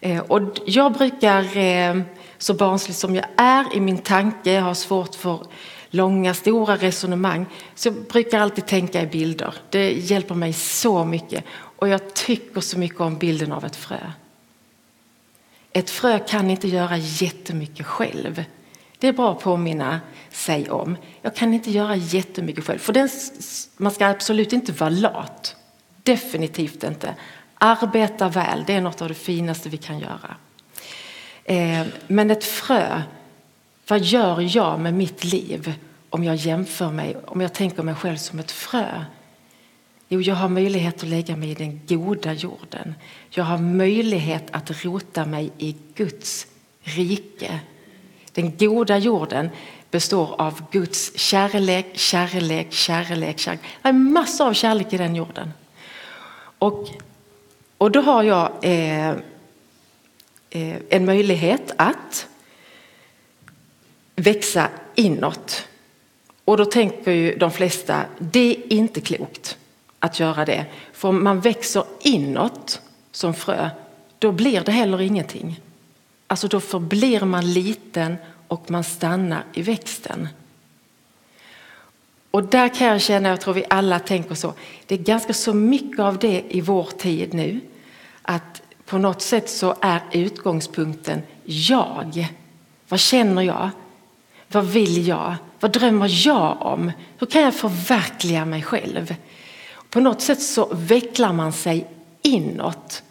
Eh, 0.00 0.20
och 0.20 0.42
jag 0.66 0.92
brukar, 0.92 1.56
eh, 1.56 2.00
så 2.38 2.54
barnslig 2.54 2.96
som 2.96 3.14
jag 3.14 3.24
är 3.36 3.76
i 3.76 3.80
min 3.80 3.98
tanke, 3.98 4.52
jag 4.52 4.62
har 4.62 4.74
svårt 4.74 5.14
för 5.14 5.46
långa, 5.90 6.34
stora 6.34 6.76
resonemang, 6.76 7.46
så 7.74 7.88
jag 7.88 7.94
brukar 7.94 8.40
alltid 8.40 8.66
tänka 8.66 9.02
i 9.02 9.06
bilder. 9.06 9.54
Det 9.70 9.92
hjälper 9.92 10.34
mig 10.34 10.52
så 10.52 11.04
mycket. 11.04 11.44
Och 11.52 11.88
jag 11.88 12.14
tycker 12.14 12.60
så 12.60 12.78
mycket 12.78 13.00
om 13.00 13.18
bilden 13.18 13.52
av 13.52 13.64
ett 13.64 13.76
frö. 13.76 14.12
Ett 15.72 15.90
frö 15.90 16.18
kan 16.18 16.50
inte 16.50 16.68
göra 16.68 16.96
jättemycket 16.96 17.86
själv. 17.86 18.44
Det 19.00 19.08
är 19.08 19.12
bra 19.12 19.32
att 19.32 19.40
påminna 19.40 20.00
sig 20.30 20.70
om. 20.70 20.96
Jag 21.22 21.36
kan 21.36 21.54
inte 21.54 21.70
göra 21.70 21.96
jättemycket 21.96 22.64
själv. 22.64 22.78
För 22.78 22.92
den, 22.92 23.08
man 23.76 23.92
ska 23.92 24.06
absolut 24.06 24.52
inte 24.52 24.72
vara 24.72 24.90
lat. 24.90 25.56
Definitivt 26.02 26.84
inte. 26.84 27.14
Arbeta 27.54 28.28
väl, 28.28 28.64
det 28.66 28.72
är 28.72 28.80
något 28.80 29.02
av 29.02 29.08
det 29.08 29.14
finaste 29.14 29.68
vi 29.68 29.76
kan 29.76 29.98
göra. 29.98 30.36
Eh, 31.44 31.86
men 32.06 32.30
ett 32.30 32.44
frö, 32.44 33.02
vad 33.88 34.00
gör 34.00 34.56
jag 34.56 34.80
med 34.80 34.94
mitt 34.94 35.24
liv 35.24 35.74
om 36.10 36.24
jag 36.24 36.36
jämför 36.36 36.90
mig, 36.90 37.16
om 37.26 37.40
jag 37.40 37.52
tänker 37.52 37.82
mig 37.82 37.94
själv 37.94 38.16
som 38.16 38.38
ett 38.38 38.50
frö? 38.50 39.04
Jo, 40.08 40.20
jag 40.20 40.34
har 40.34 40.48
möjlighet 40.48 41.02
att 41.02 41.08
lägga 41.08 41.36
mig 41.36 41.50
i 41.50 41.54
den 41.54 41.80
goda 41.86 42.32
jorden. 42.32 42.94
Jag 43.30 43.44
har 43.44 43.58
möjlighet 43.58 44.44
att 44.50 44.84
rota 44.84 45.26
mig 45.26 45.50
i 45.58 45.76
Guds 45.94 46.46
rike. 46.82 47.60
Den 48.32 48.56
goda 48.56 48.98
jorden 48.98 49.50
består 49.90 50.40
av 50.40 50.62
Guds 50.70 51.18
kärlek, 51.18 51.86
kärlek, 51.92 52.72
kärlek, 52.72 53.38
kärlek. 53.38 53.62
Det 53.82 53.88
är 53.88 53.92
massor 53.92 54.46
av 54.46 54.52
kärlek 54.52 54.92
i 54.92 54.96
den 54.96 55.16
jorden. 55.16 55.52
Och, 56.58 56.88
och 57.78 57.90
då 57.90 58.00
har 58.00 58.22
jag 58.22 58.52
eh, 58.62 59.10
eh, 60.50 60.76
en 60.88 61.04
möjlighet 61.04 61.72
att 61.76 62.26
växa 64.16 64.68
inåt. 64.94 65.66
Och 66.44 66.56
då 66.56 66.64
tänker 66.64 67.12
ju 67.12 67.36
de 67.36 67.50
flesta, 67.50 68.04
det 68.18 68.50
är 68.50 68.72
inte 68.72 69.00
klokt 69.00 69.58
att 69.98 70.20
göra 70.20 70.44
det. 70.44 70.66
För 70.92 71.08
om 71.08 71.24
man 71.24 71.40
växer 71.40 71.84
inåt 72.00 72.80
som 73.12 73.34
frö, 73.34 73.70
då 74.18 74.32
blir 74.32 74.60
det 74.60 74.72
heller 74.72 75.00
ingenting. 75.00 75.60
Alltså 76.30 76.48
då 76.48 76.60
förblir 76.60 77.24
man 77.24 77.52
liten 77.52 78.16
och 78.48 78.70
man 78.70 78.84
stannar 78.84 79.44
i 79.52 79.62
växten. 79.62 80.28
Och 82.30 82.44
där 82.44 82.68
kan 82.68 82.86
jag 82.86 83.00
känna, 83.00 83.28
jag 83.28 83.40
tror 83.40 83.54
vi 83.54 83.64
alla 83.70 83.98
tänker 83.98 84.34
så, 84.34 84.54
det 84.86 84.94
är 84.94 84.98
ganska 84.98 85.32
så 85.32 85.54
mycket 85.54 85.98
av 86.00 86.18
det 86.18 86.44
i 86.48 86.60
vår 86.60 86.84
tid 86.84 87.34
nu. 87.34 87.60
Att 88.22 88.62
på 88.86 88.98
något 88.98 89.22
sätt 89.22 89.50
så 89.50 89.74
är 89.80 90.02
utgångspunkten 90.12 91.22
jag. 91.44 92.28
Vad 92.88 93.00
känner 93.00 93.42
jag? 93.42 93.70
Vad 94.48 94.66
vill 94.66 95.06
jag? 95.06 95.34
Vad 95.60 95.72
drömmer 95.72 96.26
jag 96.26 96.62
om? 96.62 96.92
Hur 97.18 97.26
kan 97.26 97.42
jag 97.42 97.54
förverkliga 97.54 98.44
mig 98.44 98.62
själv? 98.62 99.14
På 99.90 100.00
något 100.00 100.20
sätt 100.20 100.42
så 100.42 100.74
vecklar 100.74 101.32
man 101.32 101.52
sig 101.52 101.86
inåt. 102.22 103.02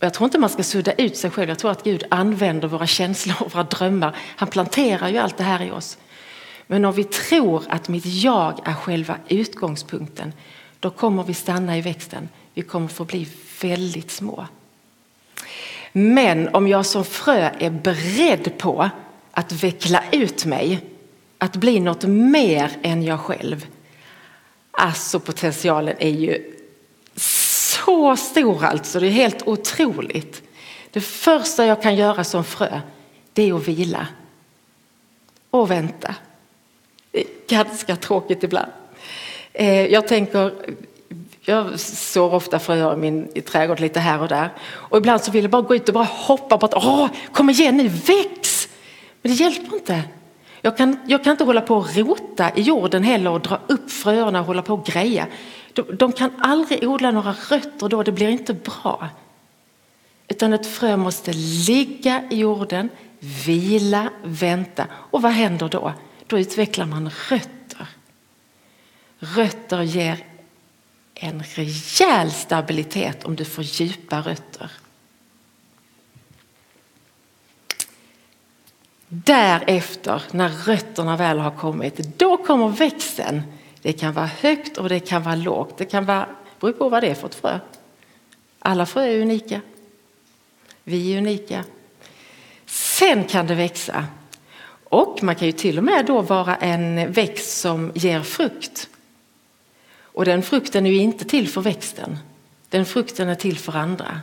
Jag 0.00 0.14
tror 0.14 0.24
inte 0.24 0.38
man 0.38 0.50
ska 0.50 0.62
sudda 0.62 0.92
ut 0.92 1.16
sig 1.16 1.30
själv. 1.30 1.48
Jag 1.48 1.58
tror 1.58 1.70
att 1.70 1.84
Gud 1.84 2.04
använder 2.10 2.68
våra 2.68 2.86
känslor 2.86 3.36
och 3.40 3.54
våra 3.54 3.62
drömmar. 3.62 4.16
Han 4.36 4.48
planterar 4.48 5.08
ju 5.08 5.18
allt 5.18 5.36
det 5.36 5.44
här 5.44 5.62
i 5.62 5.70
oss. 5.70 5.98
Men 6.66 6.84
om 6.84 6.92
vi 6.92 7.04
tror 7.04 7.64
att 7.68 7.88
mitt 7.88 8.06
jag 8.06 8.60
är 8.64 8.74
själva 8.74 9.16
utgångspunkten, 9.28 10.32
då 10.80 10.90
kommer 10.90 11.24
vi 11.24 11.34
stanna 11.34 11.78
i 11.78 11.80
växten. 11.80 12.28
Vi 12.54 12.62
kommer 12.62 12.88
få 12.88 13.04
bli 13.04 13.28
väldigt 13.62 14.10
små. 14.10 14.46
Men 15.92 16.48
om 16.54 16.68
jag 16.68 16.86
som 16.86 17.04
frö 17.04 17.50
är 17.58 17.70
beredd 17.70 18.58
på 18.58 18.90
att 19.30 19.52
veckla 19.52 20.02
ut 20.12 20.44
mig, 20.44 20.80
att 21.38 21.56
bli 21.56 21.80
något 21.80 22.04
mer 22.04 22.70
än 22.82 23.02
jag 23.02 23.20
själv, 23.20 23.66
Alltså 24.82 25.20
potentialen 25.20 25.96
är 25.98 26.10
ju 26.10 26.54
så 27.84 28.16
stor 28.16 28.64
alltså, 28.64 29.00
det 29.00 29.06
är 29.06 29.10
helt 29.10 29.48
otroligt. 29.48 30.42
Det 30.90 31.00
första 31.00 31.66
jag 31.66 31.82
kan 31.82 31.96
göra 31.96 32.24
som 32.24 32.44
frö, 32.44 32.80
det 33.32 33.48
är 33.48 33.54
att 33.54 33.68
vila. 33.68 34.06
Och 35.50 35.70
vänta. 35.70 36.14
Det 37.10 37.20
är 37.20 37.26
ganska 37.48 37.96
tråkigt 37.96 38.42
ibland. 38.42 38.72
Eh, 39.52 39.86
jag 39.86 40.08
tänker, 40.08 40.52
jag 41.40 41.80
sår 41.80 42.34
ofta 42.34 42.58
fröer 42.58 42.92
i 42.92 42.96
min 42.96 43.28
i 43.34 43.40
trädgård 43.40 43.80
lite 43.80 44.00
här 44.00 44.20
och 44.20 44.28
där. 44.28 44.50
Och 44.62 44.98
ibland 44.98 45.20
så 45.20 45.30
vill 45.30 45.44
jag 45.44 45.50
bara 45.50 45.62
gå 45.62 45.74
ut 45.74 45.88
och 45.88 45.94
bara 45.94 46.04
hoppa 46.04 46.58
på 46.58 46.66
att, 46.66 46.74
åh, 46.74 47.08
kom 47.32 47.50
igen 47.50 47.76
nu, 47.76 47.88
väx! 47.88 48.68
Men 49.22 49.32
det 49.32 49.38
hjälper 49.38 49.74
inte. 49.74 50.02
Jag 50.60 50.76
kan, 50.76 50.96
jag 51.06 51.24
kan 51.24 51.30
inte 51.30 51.44
hålla 51.44 51.60
på 51.60 51.76
och 51.76 51.96
rota 51.96 52.50
i 52.54 52.60
jorden 52.60 53.04
heller 53.04 53.30
och 53.30 53.40
dra 53.40 53.60
upp 53.66 53.90
fröerna 53.90 54.40
och 54.40 54.46
hålla 54.46 54.62
på 54.62 54.74
och 54.74 54.86
greja. 54.86 55.26
De, 55.72 55.96
de 55.96 56.12
kan 56.12 56.30
aldrig 56.38 56.88
odla 56.88 57.10
några 57.10 57.32
rötter 57.32 57.88
då, 57.88 58.02
det 58.02 58.12
blir 58.12 58.28
inte 58.28 58.54
bra. 58.54 59.08
Utan 60.28 60.52
ett 60.52 60.66
frö 60.66 60.96
måste 60.96 61.32
ligga 61.66 62.22
i 62.30 62.38
jorden, 62.38 62.88
vila, 63.46 64.10
vänta. 64.24 64.86
Och 64.92 65.22
vad 65.22 65.32
händer 65.32 65.68
då? 65.68 65.92
Då 66.26 66.38
utvecklar 66.38 66.86
man 66.86 67.10
rötter. 67.30 67.86
Rötter 69.18 69.82
ger 69.82 70.24
en 71.14 71.42
rejäl 71.42 72.30
stabilitet 72.30 73.24
om 73.24 73.36
du 73.36 73.44
får 73.44 73.64
djupa 73.64 74.20
rötter. 74.20 74.70
Därefter, 79.12 80.22
när 80.30 80.48
rötterna 80.48 81.16
väl 81.16 81.38
har 81.38 81.50
kommit, 81.50 82.18
då 82.18 82.36
kommer 82.36 82.68
växten. 82.68 83.42
Det 83.82 83.92
kan 83.92 84.12
vara 84.12 84.26
högt 84.26 84.78
och 84.78 84.88
det 84.88 85.00
kan 85.00 85.22
vara 85.22 85.34
lågt. 85.34 85.78
Det 85.78 85.84
kan 85.84 86.04
vara, 86.04 86.28
beror 86.60 86.72
på 86.72 86.88
vad 86.88 87.02
det 87.02 87.08
är 87.08 87.14
för 87.14 87.28
ett 87.28 87.34
frö. 87.34 87.58
Alla 88.58 88.86
frö 88.86 89.02
är 89.02 89.20
unika. 89.20 89.60
Vi 90.84 91.14
är 91.14 91.18
unika. 91.18 91.64
Sen 92.66 93.24
kan 93.24 93.46
det 93.46 93.54
växa. 93.54 94.06
Och 94.84 95.22
man 95.22 95.34
kan 95.34 95.46
ju 95.46 95.52
till 95.52 95.78
och 95.78 95.84
med 95.84 96.06
då 96.06 96.22
vara 96.22 96.56
en 96.56 97.12
växt 97.12 97.60
som 97.60 97.92
ger 97.94 98.22
frukt. 98.22 98.88
Och 100.02 100.24
den 100.24 100.42
frukten 100.42 100.86
är 100.86 100.90
ju 100.90 100.98
inte 100.98 101.24
till 101.24 101.48
för 101.48 101.60
växten. 101.60 102.18
Den 102.68 102.86
frukten 102.86 103.28
är 103.28 103.34
till 103.34 103.58
för 103.58 103.76
andra. 103.76 104.20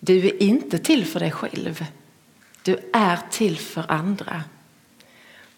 Du 0.00 0.26
är 0.26 0.42
inte 0.42 0.78
till 0.78 1.06
för 1.06 1.20
dig 1.20 1.30
själv. 1.30 1.84
Du 2.64 2.90
är 2.92 3.18
till 3.30 3.58
för 3.58 3.84
andra. 3.88 4.42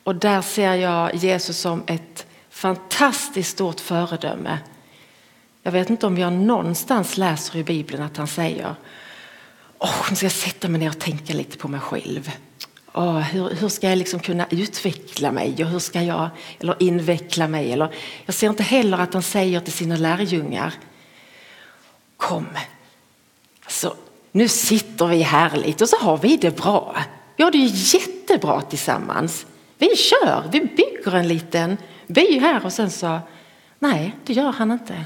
Och 0.03 0.15
där 0.15 0.43
ser 0.43 0.75
jag 0.75 1.15
Jesus 1.15 1.59
som 1.59 1.83
ett 1.87 2.27
fantastiskt 2.51 3.51
stort 3.51 3.81
föredöme. 3.81 4.59
Jag 5.63 5.73
vet 5.73 5.91
inte 5.91 6.07
om 6.07 6.19
jag 6.19 6.33
någonstans 6.33 7.17
läser 7.17 7.57
i 7.59 7.65
Bibeln 7.65 8.03
att 8.03 8.17
han 8.17 8.27
säger 8.27 8.75
Åh, 9.79 10.07
nu 10.11 10.17
ska 10.17 10.27
jag 10.27 10.33
sätta 10.33 10.69
mig 10.69 10.81
ner 10.81 10.89
och 10.89 10.99
tänka 10.99 11.35
lite 11.35 11.59
på 11.59 11.69
mig 11.69 11.81
själv. 11.81 12.31
Åh, 12.93 13.19
hur, 13.19 13.51
hur 13.51 13.69
ska 13.69 13.89
jag 13.89 13.99
liksom 13.99 14.21
kunna 14.21 14.47
utveckla 14.51 15.33
mig 15.33 15.65
och 15.65 15.71
hur 15.71 15.79
ska 15.79 16.03
jag 16.03 16.29
eller 16.61 16.83
inveckla 16.83 17.49
mig? 17.49 17.73
Eller, 17.73 17.95
jag 18.25 18.35
ser 18.35 18.49
inte 18.49 18.63
heller 18.63 18.99
att 18.99 19.15
han 19.15 19.23
säger 19.23 19.61
till 19.61 19.73
sina 19.73 19.97
lärjungar 19.97 20.75
Kom, 22.17 22.47
alltså, 23.65 23.97
nu 24.37 24.49
sitter 24.49 25.07
vi 25.07 25.23
härligt 25.23 25.81
och 25.81 25.89
så 25.89 25.97
har 25.97 26.19
vi 26.19 26.37
det 26.37 26.57
bra. 26.57 26.97
Vi 27.37 27.45
har 27.45 27.51
det 27.51 27.59
ju 27.59 27.99
jättebra 27.99 28.61
tillsammans. 28.61 29.47
Vi 29.79 29.97
kör, 29.97 30.49
vi 30.53 30.61
bygger 30.61 31.17
en 31.17 31.29
liten 31.29 31.77
by 32.07 32.39
här 32.39 32.65
och 32.65 32.73
sen 32.73 32.91
så, 32.91 33.19
nej 33.79 34.15
det 34.25 34.33
gör 34.33 34.53
han 34.53 34.73
inte. 34.73 35.05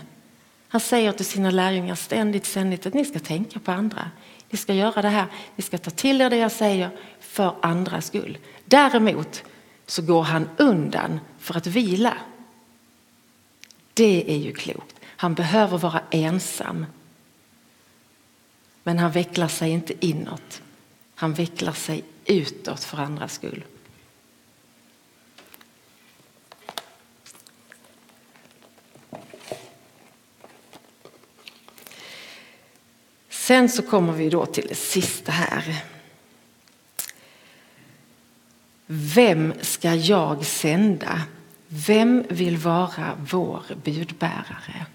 Han 0.68 0.80
säger 0.80 1.12
till 1.12 1.24
sina 1.26 1.50
lärjungar 1.50 1.94
ständigt, 1.94 2.46
ständigt 2.46 2.86
att 2.86 2.94
ni 2.94 3.04
ska 3.04 3.18
tänka 3.18 3.58
på 3.58 3.72
andra. 3.72 4.10
Ni 4.50 4.58
ska 4.58 4.74
göra 4.74 5.02
det 5.02 5.08
här, 5.08 5.26
ni 5.56 5.62
ska 5.62 5.78
ta 5.78 5.90
till 5.90 6.20
er 6.20 6.30
det 6.30 6.36
jag 6.36 6.52
säger 6.52 6.90
för 7.20 7.54
andras 7.62 8.06
skull. 8.06 8.38
Däremot 8.64 9.42
så 9.86 10.02
går 10.02 10.22
han 10.22 10.48
undan 10.56 11.20
för 11.38 11.56
att 11.56 11.66
vila. 11.66 12.14
Det 13.94 14.24
är 14.32 14.38
ju 14.38 14.52
klokt. 14.52 14.96
Han 15.06 15.34
behöver 15.34 15.78
vara 15.78 16.00
ensam 16.10 16.86
men 18.82 18.98
han 18.98 19.12
vecklar 19.12 19.48
sig 19.48 19.70
inte 19.70 20.06
inåt. 20.06 20.62
Han 21.14 21.34
vecklar 21.34 21.72
sig 21.72 22.04
utåt 22.24 22.84
för 22.84 22.98
andras 22.98 23.32
skull. 23.32 23.64
Sen 33.28 33.68
så 33.68 33.82
kommer 33.82 34.12
vi 34.12 34.30
då 34.30 34.46
till 34.46 34.66
det 34.68 34.74
sista 34.74 35.32
här. 35.32 35.84
Vem 38.86 39.54
ska 39.60 39.94
jag 39.94 40.46
sända? 40.46 41.22
Vem 41.68 42.24
vill 42.28 42.56
vara 42.56 43.16
vår 43.30 43.62
budbärare? 43.84 44.86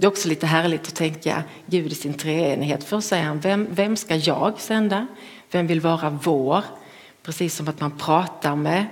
Det 0.00 0.06
är 0.06 0.08
också 0.08 0.28
lite 0.28 0.46
härligt 0.46 0.88
att 0.88 0.94
tänka 0.94 1.44
Gud 1.66 1.92
i 1.92 1.94
sin 1.94 2.14
treenighet. 2.14 2.84
Först 2.84 3.08
säger 3.08 3.24
han, 3.24 3.40
vem, 3.40 3.68
vem 3.70 3.96
ska 3.96 4.16
jag 4.16 4.60
sända? 4.60 5.06
Vem 5.50 5.66
vill 5.66 5.80
vara 5.80 6.10
vår? 6.10 6.64
Precis 7.22 7.56
som 7.56 7.68
att 7.68 7.80
man 7.80 7.98
pratar 7.98 8.56
med 8.56 8.86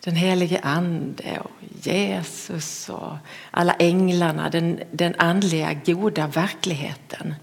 den 0.00 0.16
helige 0.16 0.60
ande 0.62 1.40
och 1.44 1.50
Jesus 1.82 2.88
och 2.88 3.12
alla 3.50 3.72
änglarna, 3.72 4.50
den, 4.50 4.80
den 4.90 5.14
andliga 5.18 5.74
goda 5.74 6.26
verkligheten. 6.26 7.34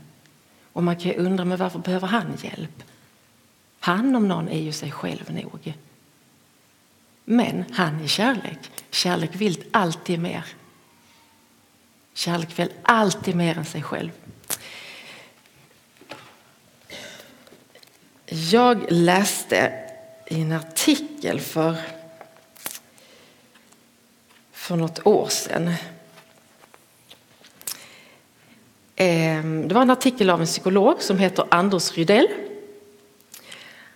Och 0.73 0.83
man 0.83 0.95
kan 0.95 1.11
ju 1.11 1.17
undra, 1.17 1.45
men 1.45 1.57
varför 1.57 1.79
behöver 1.79 2.07
han 2.07 2.37
hjälp? 2.41 2.83
Han 3.79 4.15
om 4.15 4.27
någon 4.27 4.49
är 4.49 4.61
ju 4.61 4.71
sig 4.71 4.91
själv 4.91 5.33
nog. 5.33 5.73
Men 7.25 7.65
han 7.71 8.01
är 8.01 8.07
kärlek. 8.07 8.59
Kärlek 8.91 9.35
vill 9.35 9.63
alltid 9.71 10.19
mer. 10.19 10.45
Kärlek 12.21 12.59
vill 12.59 12.71
alltid 12.83 13.35
mer 13.35 13.57
än 13.57 13.65
sig 13.65 13.83
själv. 13.83 14.11
Jag 18.25 18.91
läste 18.91 19.73
i 20.27 20.41
en 20.41 20.51
artikel 20.51 21.39
för, 21.39 21.75
för 24.51 24.75
något 24.75 25.07
år 25.07 25.27
sedan. 25.27 25.73
Ehm, 28.95 29.67
det 29.67 29.75
var 29.75 29.81
en 29.81 29.89
artikel 29.89 30.29
av 30.29 30.39
en 30.39 30.47
psykolog 30.47 31.01
som 31.01 31.19
heter 31.19 31.45
Anders 31.51 31.97
Rydell. 31.97 32.27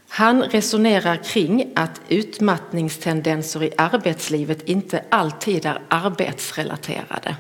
Han 0.07 0.43
resonerar 0.43 1.23
kring 1.23 1.71
att 1.75 2.01
utmattningstendenser 2.07 3.63
i 3.63 3.71
arbetslivet 3.77 4.69
inte 4.69 5.03
alltid 5.09 5.65
är 5.65 5.81
arbetsrelaterade. 5.89 7.35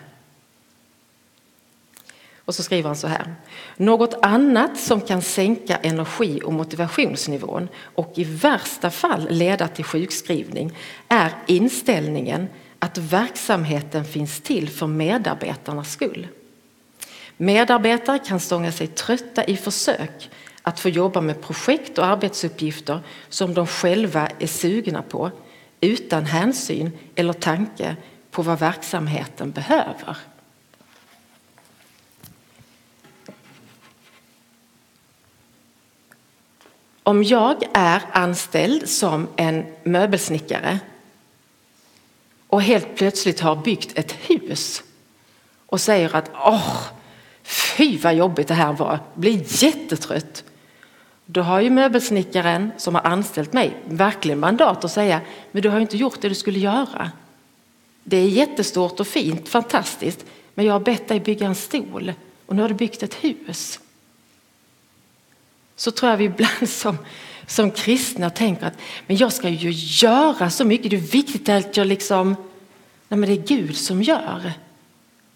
Och 2.45 2.55
så 2.55 2.63
skriver 2.63 2.89
han 2.89 2.95
så 2.95 3.07
här. 3.07 3.35
Något 3.77 4.13
annat 4.21 4.79
som 4.79 5.01
kan 5.01 5.21
sänka 5.21 5.75
energi 5.75 6.41
och 6.43 6.53
motivationsnivån 6.53 7.69
och 7.95 8.13
i 8.15 8.23
värsta 8.23 8.89
fall 8.89 9.27
leda 9.29 9.67
till 9.67 9.85
sjukskrivning 9.85 10.77
är 11.07 11.31
inställningen 11.47 12.47
att 12.79 12.97
verksamheten 12.97 14.05
finns 14.05 14.41
till 14.41 14.69
för 14.69 14.87
medarbetarnas 14.87 15.91
skull. 15.91 16.27
Medarbetare 17.37 18.19
kan 18.19 18.39
stånga 18.39 18.71
sig 18.71 18.87
trötta 18.87 19.43
i 19.43 19.57
försök 19.57 20.29
att 20.61 20.79
få 20.79 20.89
jobba 20.89 21.21
med 21.21 21.41
projekt 21.41 21.97
och 21.97 22.05
arbetsuppgifter 22.05 22.99
som 23.29 23.53
de 23.53 23.67
själva 23.67 24.29
är 24.39 24.47
sugna 24.47 25.01
på 25.01 25.31
utan 25.81 26.25
hänsyn 26.25 26.91
eller 27.15 27.33
tanke 27.33 27.95
på 28.31 28.41
vad 28.41 28.59
verksamheten 28.59 29.51
behöver. 29.51 30.17
Om 37.07 37.23
jag 37.23 37.63
är 37.73 38.01
anställd 38.11 38.89
som 38.89 39.27
en 39.35 39.65
möbelsnickare 39.83 40.79
och 42.47 42.61
helt 42.61 42.95
plötsligt 42.95 43.39
har 43.39 43.55
byggt 43.55 43.97
ett 43.97 44.11
hus 44.11 44.83
och 45.65 45.81
säger 45.81 46.15
att 46.15 46.31
åh, 46.33 46.77
fy 47.43 47.97
vad 47.97 48.15
jobbigt 48.15 48.47
det 48.47 48.53
här 48.53 48.73
var, 48.73 48.99
blir 49.13 49.63
jättetrött. 49.63 50.43
Då 51.25 51.41
har 51.41 51.59
ju 51.59 51.69
möbelsnickaren 51.69 52.71
som 52.77 52.95
har 52.95 53.01
anställt 53.01 53.53
mig 53.53 53.77
verkligen 53.85 54.39
mandat 54.39 54.85
att 54.85 54.91
säga 54.91 55.21
men 55.51 55.61
du 55.61 55.69
har 55.69 55.77
ju 55.77 55.81
inte 55.81 55.97
gjort 55.97 56.21
det 56.21 56.29
du 56.29 56.35
skulle 56.35 56.59
göra. 56.59 57.11
Det 58.03 58.17
är 58.17 58.27
jättestort 58.27 58.99
och 58.99 59.07
fint, 59.07 59.49
fantastiskt, 59.49 60.25
men 60.53 60.65
jag 60.65 60.73
har 60.73 60.79
bett 60.79 61.07
dig 61.07 61.19
bygga 61.19 61.47
en 61.47 61.55
stol 61.55 62.13
och 62.45 62.55
nu 62.55 62.61
har 62.61 62.69
du 62.69 62.75
byggt 62.75 63.03
ett 63.03 63.13
hus 63.13 63.79
så 65.75 65.91
tror 65.91 66.09
jag 66.09 66.17
vi 66.17 66.23
ibland 66.23 66.69
som, 66.69 66.97
som 67.47 67.71
kristna 67.71 68.29
tänker 68.29 68.65
att 68.65 68.77
men 69.07 69.17
jag 69.17 69.33
ska 69.33 69.49
ju 69.49 69.71
göra 69.71 70.49
så 70.49 70.65
mycket. 70.65 70.91
Det 70.91 70.97
är 70.97 71.01
viktigt 71.01 71.49
att 71.49 71.77
jag 71.77 71.87
liksom... 71.87 72.35
Nej, 73.07 73.17
men 73.19 73.29
det 73.29 73.35
är 73.35 73.47
Gud 73.47 73.77
som 73.77 74.03
gör. 74.03 74.53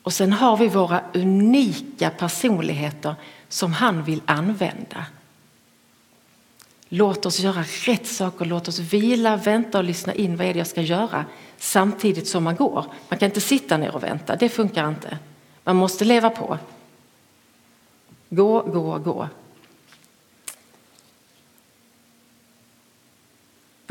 Och 0.03 0.13
sen 0.13 0.33
har 0.33 0.57
vi 0.57 0.67
våra 0.67 1.01
unika 1.13 2.09
personligheter 2.09 3.15
som 3.49 3.73
han 3.73 4.03
vill 4.03 4.21
använda. 4.25 5.05
Låt 6.89 7.25
oss 7.25 7.39
göra 7.39 7.63
rätt 7.85 8.07
saker, 8.07 8.45
låt 8.45 8.67
oss 8.67 8.79
vila, 8.79 9.37
vänta 9.37 9.77
och 9.77 9.83
lyssna 9.83 10.13
in 10.13 10.37
vad 10.37 10.47
är 10.47 10.53
det 10.53 10.59
jag 10.59 10.67
ska 10.67 10.81
göra 10.81 11.25
samtidigt 11.57 12.27
som 12.27 12.43
man 12.43 12.55
går. 12.55 12.85
Man 13.09 13.19
kan 13.19 13.25
inte 13.25 13.41
sitta 13.41 13.77
ner 13.77 13.95
och 13.95 14.03
vänta, 14.03 14.35
det 14.35 14.49
funkar 14.49 14.89
inte. 14.89 15.17
Man 15.63 15.75
måste 15.75 16.05
leva 16.05 16.29
på. 16.29 16.57
Gå, 18.29 18.61
gå, 18.61 18.97
gå. 18.97 19.27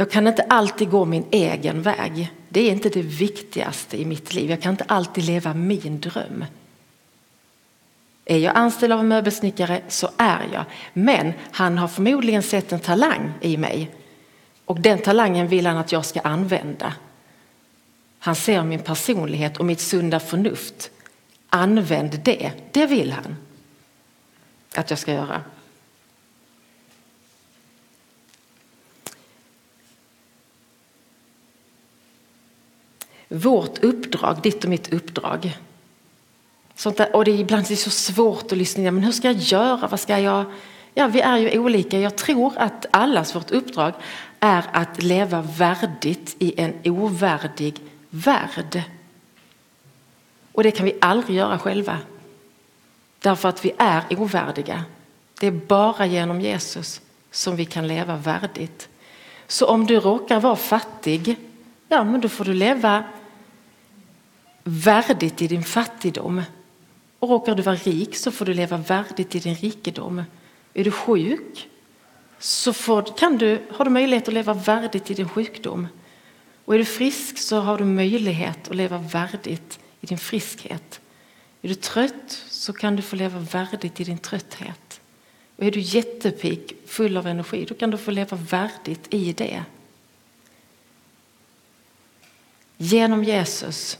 Jag 0.00 0.10
kan 0.10 0.26
inte 0.26 0.42
alltid 0.42 0.90
gå 0.90 1.04
min 1.04 1.26
egen 1.30 1.82
väg. 1.82 2.32
Det 2.48 2.60
är 2.60 2.72
inte 2.72 2.88
det 2.88 3.02
viktigaste 3.02 4.00
i 4.00 4.04
mitt 4.04 4.34
liv. 4.34 4.50
Jag 4.50 4.62
kan 4.62 4.70
inte 4.70 4.84
alltid 4.88 5.24
leva 5.24 5.54
min 5.54 6.00
dröm. 6.00 6.44
Är 8.24 8.38
jag 8.38 8.56
anställd 8.56 8.92
av 8.92 9.00
en 9.00 9.08
möbelsnickare 9.08 9.82
så 9.88 10.10
är 10.16 10.48
jag. 10.52 10.64
Men 10.92 11.32
han 11.50 11.78
har 11.78 11.88
förmodligen 11.88 12.42
sett 12.42 12.72
en 12.72 12.80
talang 12.80 13.32
i 13.40 13.56
mig 13.56 13.90
och 14.64 14.80
den 14.80 14.98
talangen 14.98 15.48
vill 15.48 15.66
han 15.66 15.76
att 15.76 15.92
jag 15.92 16.04
ska 16.04 16.20
använda. 16.20 16.94
Han 18.18 18.36
ser 18.36 18.64
min 18.64 18.82
personlighet 18.82 19.56
och 19.56 19.64
mitt 19.64 19.80
sunda 19.80 20.20
förnuft. 20.20 20.90
Använd 21.48 22.20
det, 22.24 22.52
det 22.72 22.86
vill 22.86 23.12
han 23.12 23.36
att 24.74 24.90
jag 24.90 24.98
ska 24.98 25.12
göra. 25.12 25.42
Vårt 33.28 33.84
uppdrag, 33.84 34.42
ditt 34.42 34.64
och 34.64 34.70
mitt 34.70 34.92
uppdrag. 34.92 35.58
Sånt 36.74 36.96
där, 36.96 37.16
och 37.16 37.24
det 37.24 37.30
är 37.30 37.38
ibland 37.38 37.66
det 37.68 37.74
är 37.74 37.76
så 37.76 37.90
svårt 37.90 38.52
att 38.52 38.58
lyssna. 38.58 38.90
Men 38.90 39.02
hur 39.02 39.12
ska 39.12 39.28
jag 39.28 39.36
göra? 39.36 39.86
Vad 39.86 40.00
ska 40.00 40.18
jag? 40.18 40.44
Ja, 40.94 41.06
vi 41.06 41.20
är 41.20 41.38
ju 41.38 41.58
olika. 41.58 41.98
Jag 41.98 42.16
tror 42.16 42.52
att 42.56 42.86
allas 42.90 43.34
vårt 43.34 43.50
uppdrag 43.50 43.92
är 44.40 44.64
att 44.72 45.02
leva 45.02 45.42
värdigt 45.42 46.36
i 46.38 46.60
en 46.60 46.74
ovärdig 46.84 47.80
värld. 48.10 48.82
Och 50.52 50.62
det 50.62 50.70
kan 50.70 50.86
vi 50.86 50.98
aldrig 51.00 51.36
göra 51.36 51.58
själva. 51.58 51.98
Därför 53.18 53.48
att 53.48 53.64
vi 53.64 53.72
är 53.78 54.02
ovärdiga. 54.18 54.84
Det 55.40 55.46
är 55.46 55.50
bara 55.50 56.06
genom 56.06 56.40
Jesus 56.40 57.00
som 57.30 57.56
vi 57.56 57.64
kan 57.64 57.88
leva 57.88 58.16
värdigt. 58.16 58.88
Så 59.46 59.66
om 59.66 59.86
du 59.86 60.00
råkar 60.00 60.40
vara 60.40 60.56
fattig, 60.56 61.36
ja 61.88 62.04
men 62.04 62.20
då 62.20 62.28
får 62.28 62.44
du 62.44 62.54
leva 62.54 63.04
värdigt 64.68 65.42
i 65.42 65.46
din 65.46 65.64
fattigdom. 65.64 66.42
Och 67.18 67.28
råkar 67.28 67.54
du 67.54 67.62
vara 67.62 67.76
rik 67.76 68.16
så 68.16 68.30
får 68.30 68.44
du 68.44 68.54
leva 68.54 68.76
värdigt 68.76 69.34
i 69.34 69.38
din 69.38 69.54
rikedom. 69.54 70.22
Är 70.74 70.84
du 70.84 70.90
sjuk 70.90 71.68
så 72.38 72.72
får, 72.72 73.18
kan 73.18 73.38
du, 73.38 73.62
har 73.70 73.84
du 73.84 73.90
möjlighet 73.90 74.28
att 74.28 74.34
leva 74.34 74.54
värdigt 74.54 75.10
i 75.10 75.14
din 75.14 75.28
sjukdom. 75.28 75.88
Och 76.64 76.74
är 76.74 76.78
du 76.78 76.84
frisk 76.84 77.38
så 77.38 77.60
har 77.60 77.78
du 77.78 77.84
möjlighet 77.84 78.68
att 78.68 78.76
leva 78.76 78.98
värdigt 78.98 79.78
i 80.00 80.06
din 80.06 80.18
friskhet. 80.18 81.00
Är 81.62 81.68
du 81.68 81.74
trött 81.74 82.44
så 82.48 82.72
kan 82.72 82.96
du 82.96 83.02
få 83.02 83.16
leva 83.16 83.38
värdigt 83.38 84.00
i 84.00 84.04
din 84.04 84.18
trötthet. 84.18 85.00
Och 85.56 85.64
är 85.64 85.70
du 85.70 85.80
jättepigg, 85.80 86.76
full 86.86 87.16
av 87.16 87.26
energi, 87.26 87.64
då 87.64 87.74
kan 87.74 87.90
du 87.90 87.98
få 87.98 88.10
leva 88.10 88.36
värdigt 88.36 89.14
i 89.14 89.32
det. 89.32 89.64
Genom 92.76 93.24
Jesus 93.24 93.98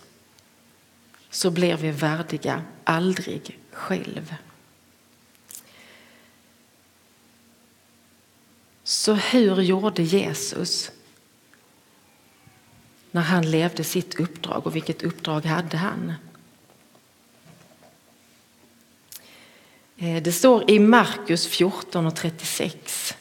så 1.30 1.50
blir 1.50 1.76
vi 1.76 1.90
värdiga 1.90 2.62
aldrig 2.84 3.58
själv. 3.72 4.34
Så 8.82 9.14
hur 9.14 9.62
gjorde 9.62 10.02
Jesus 10.02 10.90
när 13.10 13.22
han 13.22 13.50
levde 13.50 13.84
sitt 13.84 14.20
uppdrag 14.20 14.66
och 14.66 14.76
vilket 14.76 15.02
uppdrag 15.02 15.44
hade 15.44 15.76
han? 15.76 16.14
Eh, 19.96 20.22
det 20.22 20.32
står 20.32 20.70
i 20.70 20.78
Markus 20.78 21.46
14 21.46 22.06
och 22.06 22.16
36. 22.16 23.14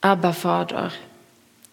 Abba 0.00 0.32
fader, 0.32 0.92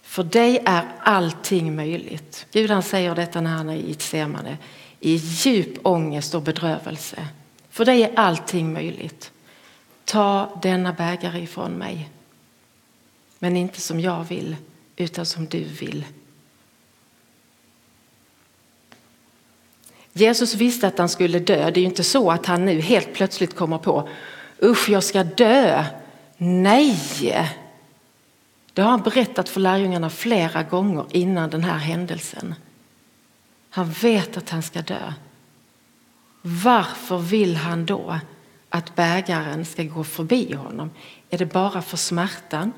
för 0.10 0.24
dig 0.24 0.62
är 0.65 0.86
allting 1.00 1.76
möjligt. 1.76 2.45
Gud 2.52 2.72
han 2.72 2.84
säger 2.84 3.15
detta 3.15 3.41
när 3.41 3.50
han 3.50 3.69
är 3.69 3.76
i 3.76 3.88
Getsemane 3.88 4.58
i 5.00 5.15
djup 5.15 5.86
ångest 5.86 6.36
och 6.36 6.41
bedrövelse. 6.41 7.28
För 7.69 7.86
dig 7.86 8.04
är 8.04 8.12
allting 8.15 8.74
möjligt. 8.74 9.32
Ta 10.06 10.60
denna 10.62 10.93
bägare 10.93 11.39
ifrån 11.39 11.72
mig. 11.72 12.10
Men 13.39 13.58
inte 13.58 13.82
som 13.82 14.00
jag 14.00 14.24
vill, 14.24 14.56
utan 14.95 15.26
som 15.26 15.45
du 15.45 15.63
vill. 15.63 16.06
Jesus 20.13 20.56
visste 20.56 20.88
att 20.88 20.98
han 20.98 21.10
skulle 21.10 21.39
dö. 21.39 21.72
Det 21.72 21.80
är 21.80 21.82
ju 21.82 21.88
inte 21.88 22.04
så 22.04 22.32
att 22.32 22.45
han 22.45 22.65
nu 22.65 22.82
helt 22.82 23.13
plötsligt 23.13 23.56
kommer 23.56 23.78
på 23.78 24.10
usch, 24.62 24.89
jag 24.89 25.04
ska 25.04 25.24
dö. 25.24 25.86
Nej, 26.38 27.00
det 28.74 28.82
har 28.82 28.90
han 28.90 29.02
berättat 29.02 29.50
för 29.50 29.60
lärjungarna 29.60 30.10
flera 30.10 30.64
gånger 30.64 31.06
innan 31.12 31.50
den 31.50 31.64
här 31.64 31.78
händelsen. 31.78 32.56
Han 33.70 33.92
vet 33.92 34.38
att 34.38 34.50
han 34.50 34.64
ska 34.64 34.82
dö. 34.82 35.14
Varför 36.42 37.18
vill 37.18 37.56
han 37.56 37.86
då 37.86 38.20
att 38.70 38.96
bägaren 38.96 39.66
ska 39.66 39.84
gå 39.84 40.04
förbi 40.04 40.54
honom? 40.54 40.92
Är 41.30 41.38
det 41.38 41.46
bara 41.46 41.82
för 41.82 41.98
smärtan? 41.98 42.72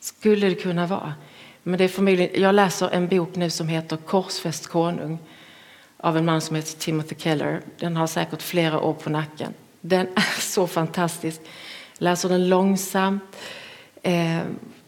Skulle 0.00 0.48
det 0.48 0.54
kunna 0.54 0.86
vara. 0.86 1.14
Men 1.62 1.78
det 1.78 1.84
är 1.84 1.88
förmodligen, 1.88 2.42
jag 2.42 2.54
läser 2.54 2.90
en 2.90 3.08
bok 3.08 3.36
nu 3.36 3.50
som 3.50 3.68
heter 3.68 3.96
Korsfäst 3.96 4.66
konung 4.66 5.18
av 5.96 6.16
en 6.16 6.24
man 6.24 6.40
som 6.40 6.56
heter 6.56 6.78
Timothy 6.78 7.16
Keller. 7.18 7.62
Den 7.78 7.96
har 7.96 8.06
säkert 8.06 8.42
flera 8.42 8.80
år 8.80 8.92
på 8.92 9.10
nacken. 9.10 9.54
Den 9.80 10.06
är 10.06 10.40
så 10.40 10.66
fantastisk. 10.66 11.40
Jag 11.98 12.04
läser 12.04 12.28
den 12.28 12.48
långsamt, 12.48 13.36
eh, 14.02 14.40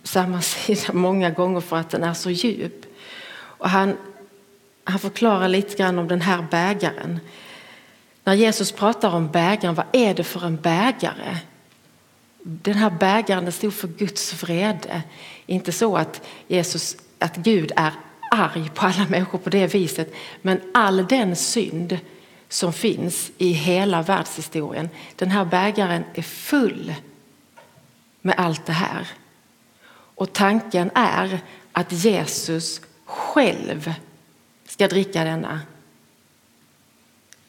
samma 0.03 0.41
sida 0.43 0.93
många 0.93 1.31
gånger 1.31 1.61
för 1.61 1.77
att 1.77 1.91
den 1.91 2.03
är 2.03 2.15
så 2.15 2.31
djup. 2.31 2.87
Och 3.33 3.71
han, 3.71 3.97
han 4.85 4.99
förklarar 4.99 5.49
lite 5.49 5.77
grann 5.77 5.99
om 5.99 6.09
den 6.09 6.21
här 6.21 6.47
bägaren. 6.51 7.21
När 8.25 8.35
Jesus 8.35 8.73
pratar 8.73 9.15
om 9.15 9.29
bägaren, 9.31 9.75
vad 9.75 9.87
är 9.93 10.15
det 10.15 10.25
för 10.25 10.47
en 10.47 10.57
bägare? 10.57 11.37
Den 12.43 12.75
här 12.75 12.91
bägaren 12.91 13.53
stod 13.53 13.75
för 13.75 13.89
Guds 13.89 14.43
vrede. 14.43 15.03
Inte 15.47 15.73
så 15.73 15.97
att, 15.97 16.27
Jesus, 16.49 16.97
att 17.19 17.37
Gud 17.37 17.73
är 17.77 17.93
arg 18.31 18.71
på 18.75 18.87
alla 18.87 19.07
människor 19.09 19.39
på 19.39 19.51
det 19.51 19.75
viset, 19.75 20.15
men 20.43 20.61
all 20.75 21.07
den 21.07 21.37
synd 21.37 21.99
som 22.49 22.73
finns 22.73 23.31
i 23.39 23.53
hela 23.53 24.03
världshistorien, 24.03 24.89
den 25.17 25.31
här 25.31 25.45
bägaren 25.45 26.05
är 26.15 26.23
full 26.23 26.95
med 28.23 28.35
allt 28.39 28.67
det 28.67 28.73
här. 28.73 29.09
Och 30.15 30.33
tanken 30.33 30.91
är 30.95 31.41
att 31.73 31.93
Jesus 31.93 32.81
själv 33.05 33.95
ska 34.67 34.89
dricka 34.89 35.25
denna. 35.25 35.61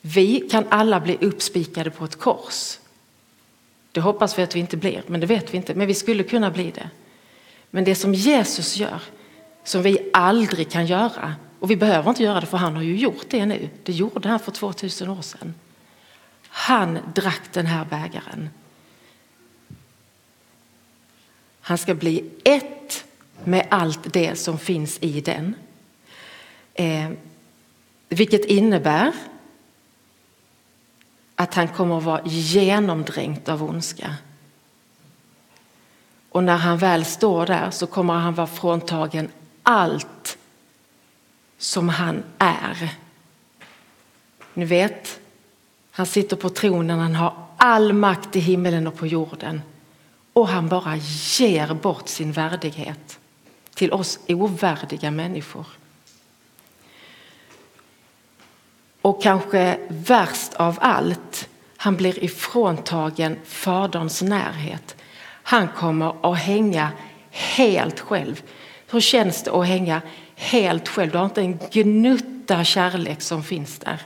Vi 0.02 0.40
kan 0.40 0.66
alla 0.70 1.00
bli 1.00 1.18
uppspikade 1.22 1.90
på 1.90 2.06
ett 2.06 2.20
kors. 2.20 2.78
Det 3.92 4.02
hoppas 4.02 4.40
vi 4.40 4.44
att 4.44 4.56
vi 4.56 4.60
inte 4.60 4.78
blir, 4.78 5.04
men 5.08 5.20
det 5.20 5.26
vet 5.26 5.54
vi 5.54 5.58
inte. 5.58 5.76
Men 5.76 5.88
vi 5.88 5.94
skulle 5.94 6.24
kunna 6.24 6.52
bli 6.52 6.72
det. 6.72 6.90
Men 7.70 7.84
det 7.84 7.96
som 7.96 8.14
Jesus 8.14 8.78
gör, 8.78 9.02
som 9.64 9.82
vi 9.82 10.10
aldrig 10.14 10.72
kan 10.72 10.86
göra, 10.86 11.36
och 11.60 11.72
vi 11.72 11.76
behöver 11.76 12.10
inte 12.10 12.24
göra 12.24 12.40
det 12.40 12.46
för 12.46 12.58
han 12.58 12.76
har 12.76 12.84
ju 12.84 12.96
gjort 12.96 13.26
det 13.30 13.46
nu. 13.46 13.70
Det 13.84 13.94
gjorde 13.94 14.30
han 14.30 14.40
för 14.40 14.52
2000 14.52 15.10
år 15.10 15.22
sedan. 15.22 15.54
Han 16.48 17.00
drack 17.16 17.42
den 17.52 17.66
här 17.66 17.86
bägaren. 17.86 18.50
Han 21.72 21.78
ska 21.78 21.94
bli 21.94 22.24
ett 22.44 23.06
med 23.44 23.68
allt 23.70 24.14
det 24.14 24.36
som 24.36 24.60
finns 24.60 24.98
i 25.02 25.22
den. 25.22 25.56
Eh, 26.74 27.10
vilket 28.10 28.46
innebär 28.46 29.12
att 31.36 31.54
han 31.54 31.68
kommer 31.68 31.98
att 31.98 32.04
vara 32.04 32.22
genomdränkt 32.26 33.50
av 33.50 33.64
ondska. 33.64 34.16
Och 36.30 36.44
när 36.44 36.58
han 36.58 36.78
väl 36.78 37.06
står 37.06 37.46
där 37.46 37.72
så 37.72 37.88
kommer 37.88 38.14
han 38.14 38.34
vara 38.34 38.48
fråntagen 38.48 39.30
allt 39.64 40.38
som 41.58 41.90
han 41.90 42.24
är. 42.38 42.96
Ni 44.54 44.66
vet, 44.66 45.20
han 45.92 46.06
sitter 46.06 46.36
på 46.36 46.50
tronen, 46.50 47.00
han 47.00 47.16
har 47.16 47.34
all 47.58 47.94
makt 47.94 48.36
i 48.36 48.40
himmelen 48.40 48.88
och 48.88 48.98
på 48.98 49.08
jorden. 49.08 49.62
Och 50.34 50.48
han 50.48 50.70
bara 50.70 50.96
ger 51.40 51.74
bort 51.74 52.08
sin 52.08 52.32
värdighet 52.32 53.20
till 53.74 53.94
oss 53.94 54.20
ovärdiga 54.28 55.12
människor. 55.12 55.66
Och 59.02 59.24
kanske 59.24 59.80
värst 59.90 60.54
av 60.54 60.78
allt, 60.82 61.50
han 61.78 61.96
blir 61.96 62.24
ifråntagen 62.24 63.40
Faderns 63.46 64.22
närhet. 64.22 64.96
Han 65.44 65.68
kommer 65.68 66.32
att 66.32 66.40
hänga 66.40 66.92
helt 67.30 68.00
själv. 68.00 68.42
Hur 68.88 69.00
känns 69.00 69.44
det 69.44 69.52
att 69.52 69.68
hänga 69.68 70.02
helt 70.36 70.88
själv? 70.88 71.12
Du 71.12 71.18
har 71.18 71.26
inte 71.26 71.42
en 71.42 71.60
gnutta 71.72 72.64
kärlek 72.64 73.22
som 73.22 73.44
finns 73.44 73.80
där. 73.80 74.02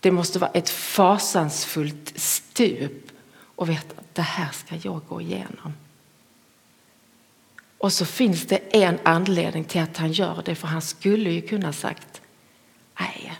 Det 0.00 0.10
måste 0.10 0.38
vara 0.38 0.50
ett 0.50 0.70
fasansfullt 0.70 2.12
stup 2.16 3.12
och 3.58 3.68
veta 3.68 4.00
att 4.00 4.14
det 4.14 4.22
här 4.22 4.52
ska 4.52 4.76
jag 4.76 5.00
gå 5.08 5.20
igenom. 5.20 5.74
Och 7.78 7.92
så 7.92 8.06
finns 8.06 8.46
det 8.46 8.56
en 8.56 8.98
anledning 9.02 9.64
till 9.64 9.80
att 9.80 9.96
han 9.96 10.12
gör 10.12 10.42
det, 10.44 10.54
för 10.54 10.66
han 10.66 10.82
skulle 10.82 11.30
ju 11.30 11.40
kunna 11.40 11.72
sagt 11.72 12.22
nej, 13.00 13.38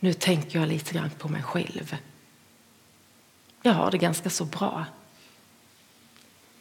nu 0.00 0.12
tänker 0.12 0.58
jag 0.58 0.68
lite 0.68 0.94
grann 0.94 1.10
på 1.10 1.28
mig 1.28 1.42
själv. 1.42 1.96
Jag 3.62 3.72
har 3.72 3.90
det 3.90 3.98
ganska 3.98 4.30
så 4.30 4.44
bra. 4.44 4.84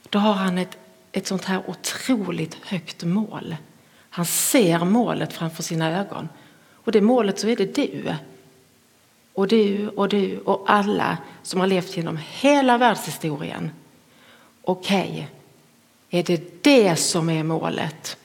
Då 0.09 0.19
har 0.19 0.33
han 0.33 0.57
ett, 0.57 0.77
ett 1.11 1.27
sånt 1.27 1.45
här 1.45 1.69
otroligt 1.69 2.55
högt 2.55 3.03
mål. 3.03 3.55
Han 4.09 4.25
ser 4.25 4.85
målet 4.85 5.33
framför 5.33 5.63
sina 5.63 5.99
ögon. 5.99 6.29
Och 6.71 6.91
det 6.91 7.01
målet 7.01 7.39
så 7.39 7.47
är 7.47 7.55
det 7.55 7.75
du. 7.75 8.15
Och 9.33 9.47
du 9.47 9.89
och 9.89 10.09
du 10.09 10.39
och 10.39 10.63
alla 10.67 11.17
som 11.43 11.59
har 11.59 11.67
levt 11.67 11.97
genom 11.97 12.19
hela 12.31 12.77
världshistorien. 12.77 13.71
Okej, 14.61 15.09
okay 15.11 15.25
är 16.11 16.23
det 16.23 16.63
det 16.63 16.95
som 16.95 17.29
är 17.29 17.43
målet, 17.43 18.17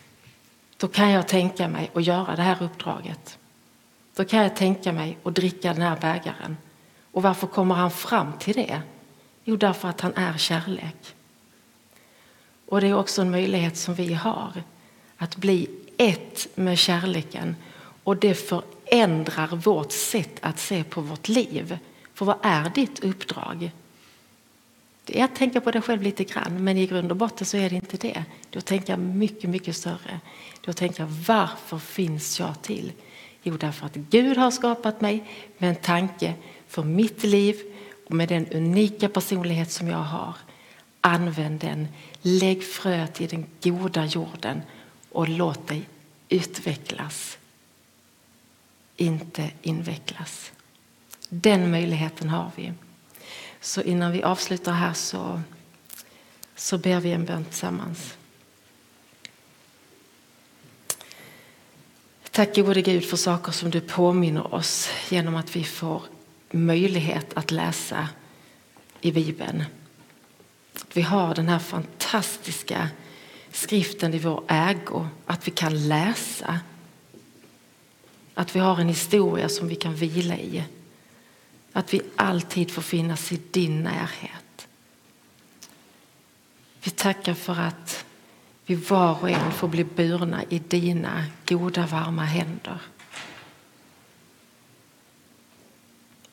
då 0.76 0.88
kan 0.88 1.10
jag 1.10 1.28
tänka 1.28 1.68
mig 1.68 1.90
att 1.94 2.04
göra 2.04 2.36
det 2.36 2.42
här 2.42 2.62
uppdraget. 2.62 3.38
Då 4.14 4.24
kan 4.24 4.42
jag 4.42 4.56
tänka 4.56 4.92
mig 4.92 5.18
att 5.22 5.34
dricka 5.34 5.72
den 5.72 5.82
här 5.82 5.96
bägaren. 6.00 6.56
Och 7.12 7.22
varför 7.22 7.46
kommer 7.46 7.74
han 7.74 7.90
fram 7.90 8.32
till 8.38 8.54
det? 8.54 8.82
Jo, 9.44 9.56
därför 9.56 9.88
att 9.88 10.00
han 10.00 10.14
är 10.14 10.38
kärlek. 10.38 11.14
Och 12.66 12.80
det 12.80 12.86
är 12.86 12.94
också 12.94 13.22
en 13.22 13.30
möjlighet 13.30 13.76
som 13.76 13.94
vi 13.94 14.14
har, 14.14 14.52
att 15.16 15.36
bli 15.36 15.70
ett 15.96 16.48
med 16.54 16.78
kärleken. 16.78 17.56
Och 18.04 18.16
det 18.16 18.34
ändrar 18.86 19.46
vårt 19.46 19.92
sätt 19.92 20.38
att 20.40 20.58
se 20.58 20.84
på 20.84 21.00
vårt 21.00 21.28
liv. 21.28 21.78
För 22.14 22.24
vad 22.24 22.36
är 22.42 22.70
ditt 22.70 23.04
uppdrag? 23.04 23.70
Det 25.04 25.20
är 25.20 25.24
att 25.24 25.34
tänka 25.34 25.60
på 25.60 25.70
dig 25.70 25.82
själv 25.82 26.02
lite 26.02 26.24
grann, 26.24 26.64
men 26.64 26.76
i 26.76 26.86
grund 26.86 27.10
och 27.10 27.16
botten 27.16 27.46
så 27.46 27.56
är 27.56 27.70
det 27.70 27.76
inte 27.76 27.96
det. 27.96 28.24
Du 28.50 28.60
tänker 28.60 28.96
mycket, 28.96 29.50
mycket 29.50 29.76
större. 29.76 30.20
Du 30.60 30.72
tänker 30.72 31.04
varför 31.26 31.78
finns 31.78 32.40
jag 32.40 32.62
till? 32.62 32.92
Jo, 33.42 33.56
därför 33.56 33.86
att 33.86 33.94
Gud 33.94 34.36
har 34.36 34.50
skapat 34.50 35.00
mig 35.00 35.24
med 35.58 35.70
en 35.70 35.76
tanke 35.76 36.34
för 36.68 36.82
mitt 36.82 37.24
liv 37.24 37.56
och 38.08 38.14
med 38.14 38.28
den 38.28 38.46
unika 38.46 39.08
personlighet 39.08 39.70
som 39.70 39.88
jag 39.88 39.98
har. 39.98 40.34
Använd 41.00 41.60
den, 41.60 41.88
lägg 42.22 42.64
fröet 42.64 43.20
i 43.20 43.26
den 43.26 43.46
goda 43.62 44.04
jorden 44.04 44.62
och 45.10 45.28
låt 45.28 45.68
dig 45.68 45.82
utvecklas. 46.28 47.38
Inte 48.96 49.50
invecklas. 49.62 50.52
Den 51.28 51.70
möjligheten 51.70 52.28
har 52.28 52.50
vi. 52.56 52.72
Så 53.60 53.82
innan 53.82 54.12
vi 54.12 54.22
avslutar 54.22 54.72
här 54.72 54.92
så, 54.92 55.40
så 56.54 56.78
ber 56.78 57.00
vi 57.00 57.12
en 57.12 57.24
bön 57.24 57.44
tillsammans. 57.44 58.16
Tack 62.30 62.56
gode 62.56 62.82
Gud 62.82 63.04
för 63.04 63.16
saker 63.16 63.52
som 63.52 63.70
du 63.70 63.80
påminner 63.80 64.54
oss 64.54 64.90
genom 65.08 65.34
att 65.34 65.56
vi 65.56 65.64
får 65.64 66.02
möjlighet 66.50 67.34
att 67.34 67.50
läsa 67.50 68.08
i 69.00 69.12
Bibeln. 69.12 69.64
Vi 70.92 71.02
har 71.02 71.34
den 71.34 71.48
här 71.48 71.58
fantastiska 71.58 72.88
skriften 73.52 74.14
i 74.14 74.18
vår 74.18 74.44
ägo, 74.48 75.06
att 75.26 75.48
vi 75.48 75.50
kan 75.50 75.88
läsa. 75.88 76.60
Att 78.38 78.56
vi 78.56 78.60
har 78.60 78.80
en 78.80 78.88
historia 78.88 79.48
som 79.48 79.68
vi 79.68 79.74
kan 79.74 79.94
vila 79.94 80.36
i. 80.36 80.64
Att 81.72 81.94
vi 81.94 82.02
alltid 82.16 82.70
får 82.70 82.82
finnas 82.82 83.32
i 83.32 83.40
din 83.50 83.82
närhet. 83.82 84.68
Vi 86.82 86.90
tackar 86.90 87.34
för 87.34 87.60
att 87.60 88.04
vi 88.66 88.74
var 88.74 89.22
och 89.22 89.30
en 89.30 89.52
får 89.52 89.68
bli 89.68 89.84
burna 89.84 90.44
i 90.48 90.58
dina 90.58 91.24
goda 91.46 91.86
varma 91.86 92.24
händer. 92.24 92.78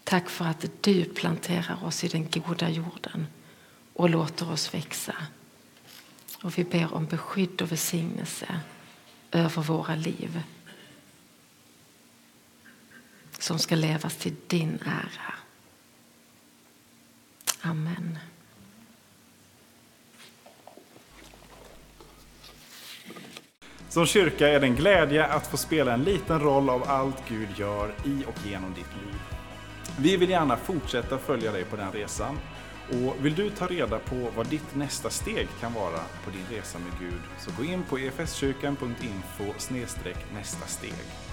Tack 0.04 0.30
för 0.30 0.46
att 0.46 0.66
du 0.82 1.06
planterar 1.06 1.86
oss 1.86 2.04
i 2.04 2.08
den 2.08 2.30
goda 2.30 2.70
jorden 2.70 3.28
och 3.94 4.10
låter 4.10 4.52
oss 4.52 4.74
växa. 4.74 5.16
Och 6.44 6.58
vi 6.58 6.64
ber 6.64 6.94
om 6.94 7.06
beskydd 7.06 7.62
och 7.62 7.72
välsignelse 7.72 8.60
över 9.32 9.62
våra 9.62 9.96
liv 9.96 10.44
som 13.44 13.60
ska 13.60 13.76
levas 13.76 14.16
till 14.16 14.36
din 14.48 14.80
ära. 14.86 15.34
Amen. 17.62 18.18
Som 23.90 24.06
kyrka 24.06 24.50
är 24.50 24.60
det 24.60 24.66
en 24.66 24.76
glädje 24.76 25.26
att 25.26 25.48
få 25.48 25.58
spela 25.58 25.94
en 25.94 26.04
liten 26.04 26.40
roll 26.40 26.70
av 26.70 26.84
allt 26.90 27.24
Gud 27.28 27.50
gör 27.56 27.94
i 28.06 28.24
och 28.28 28.48
genom 28.48 28.74
ditt 28.74 28.94
liv. 29.06 29.22
Vi 30.00 30.18
vill 30.18 30.30
gärna 30.30 30.58
fortsätta 30.58 31.18
följa 31.18 31.52
dig 31.52 31.64
på 31.64 31.76
den 31.76 31.92
resan. 31.92 32.40
Och 32.90 33.26
vill 33.26 33.36
du 33.36 33.50
ta 33.50 33.68
reda 33.68 34.00
på 34.00 34.30
vad 34.36 34.48
ditt 34.48 34.76
nästa 34.76 35.10
steg 35.10 35.48
kan 35.60 35.74
vara 35.74 36.00
på 36.26 36.32
din 36.32 36.58
resa 36.58 36.80
med 36.80 37.00
Gud 37.00 37.22
så 37.40 37.52
gå 37.58 37.64
in 37.64 37.84
på 37.84 37.98
efskyrkan.info 37.98 39.54
nästa 40.34 40.68
steg. 40.68 41.33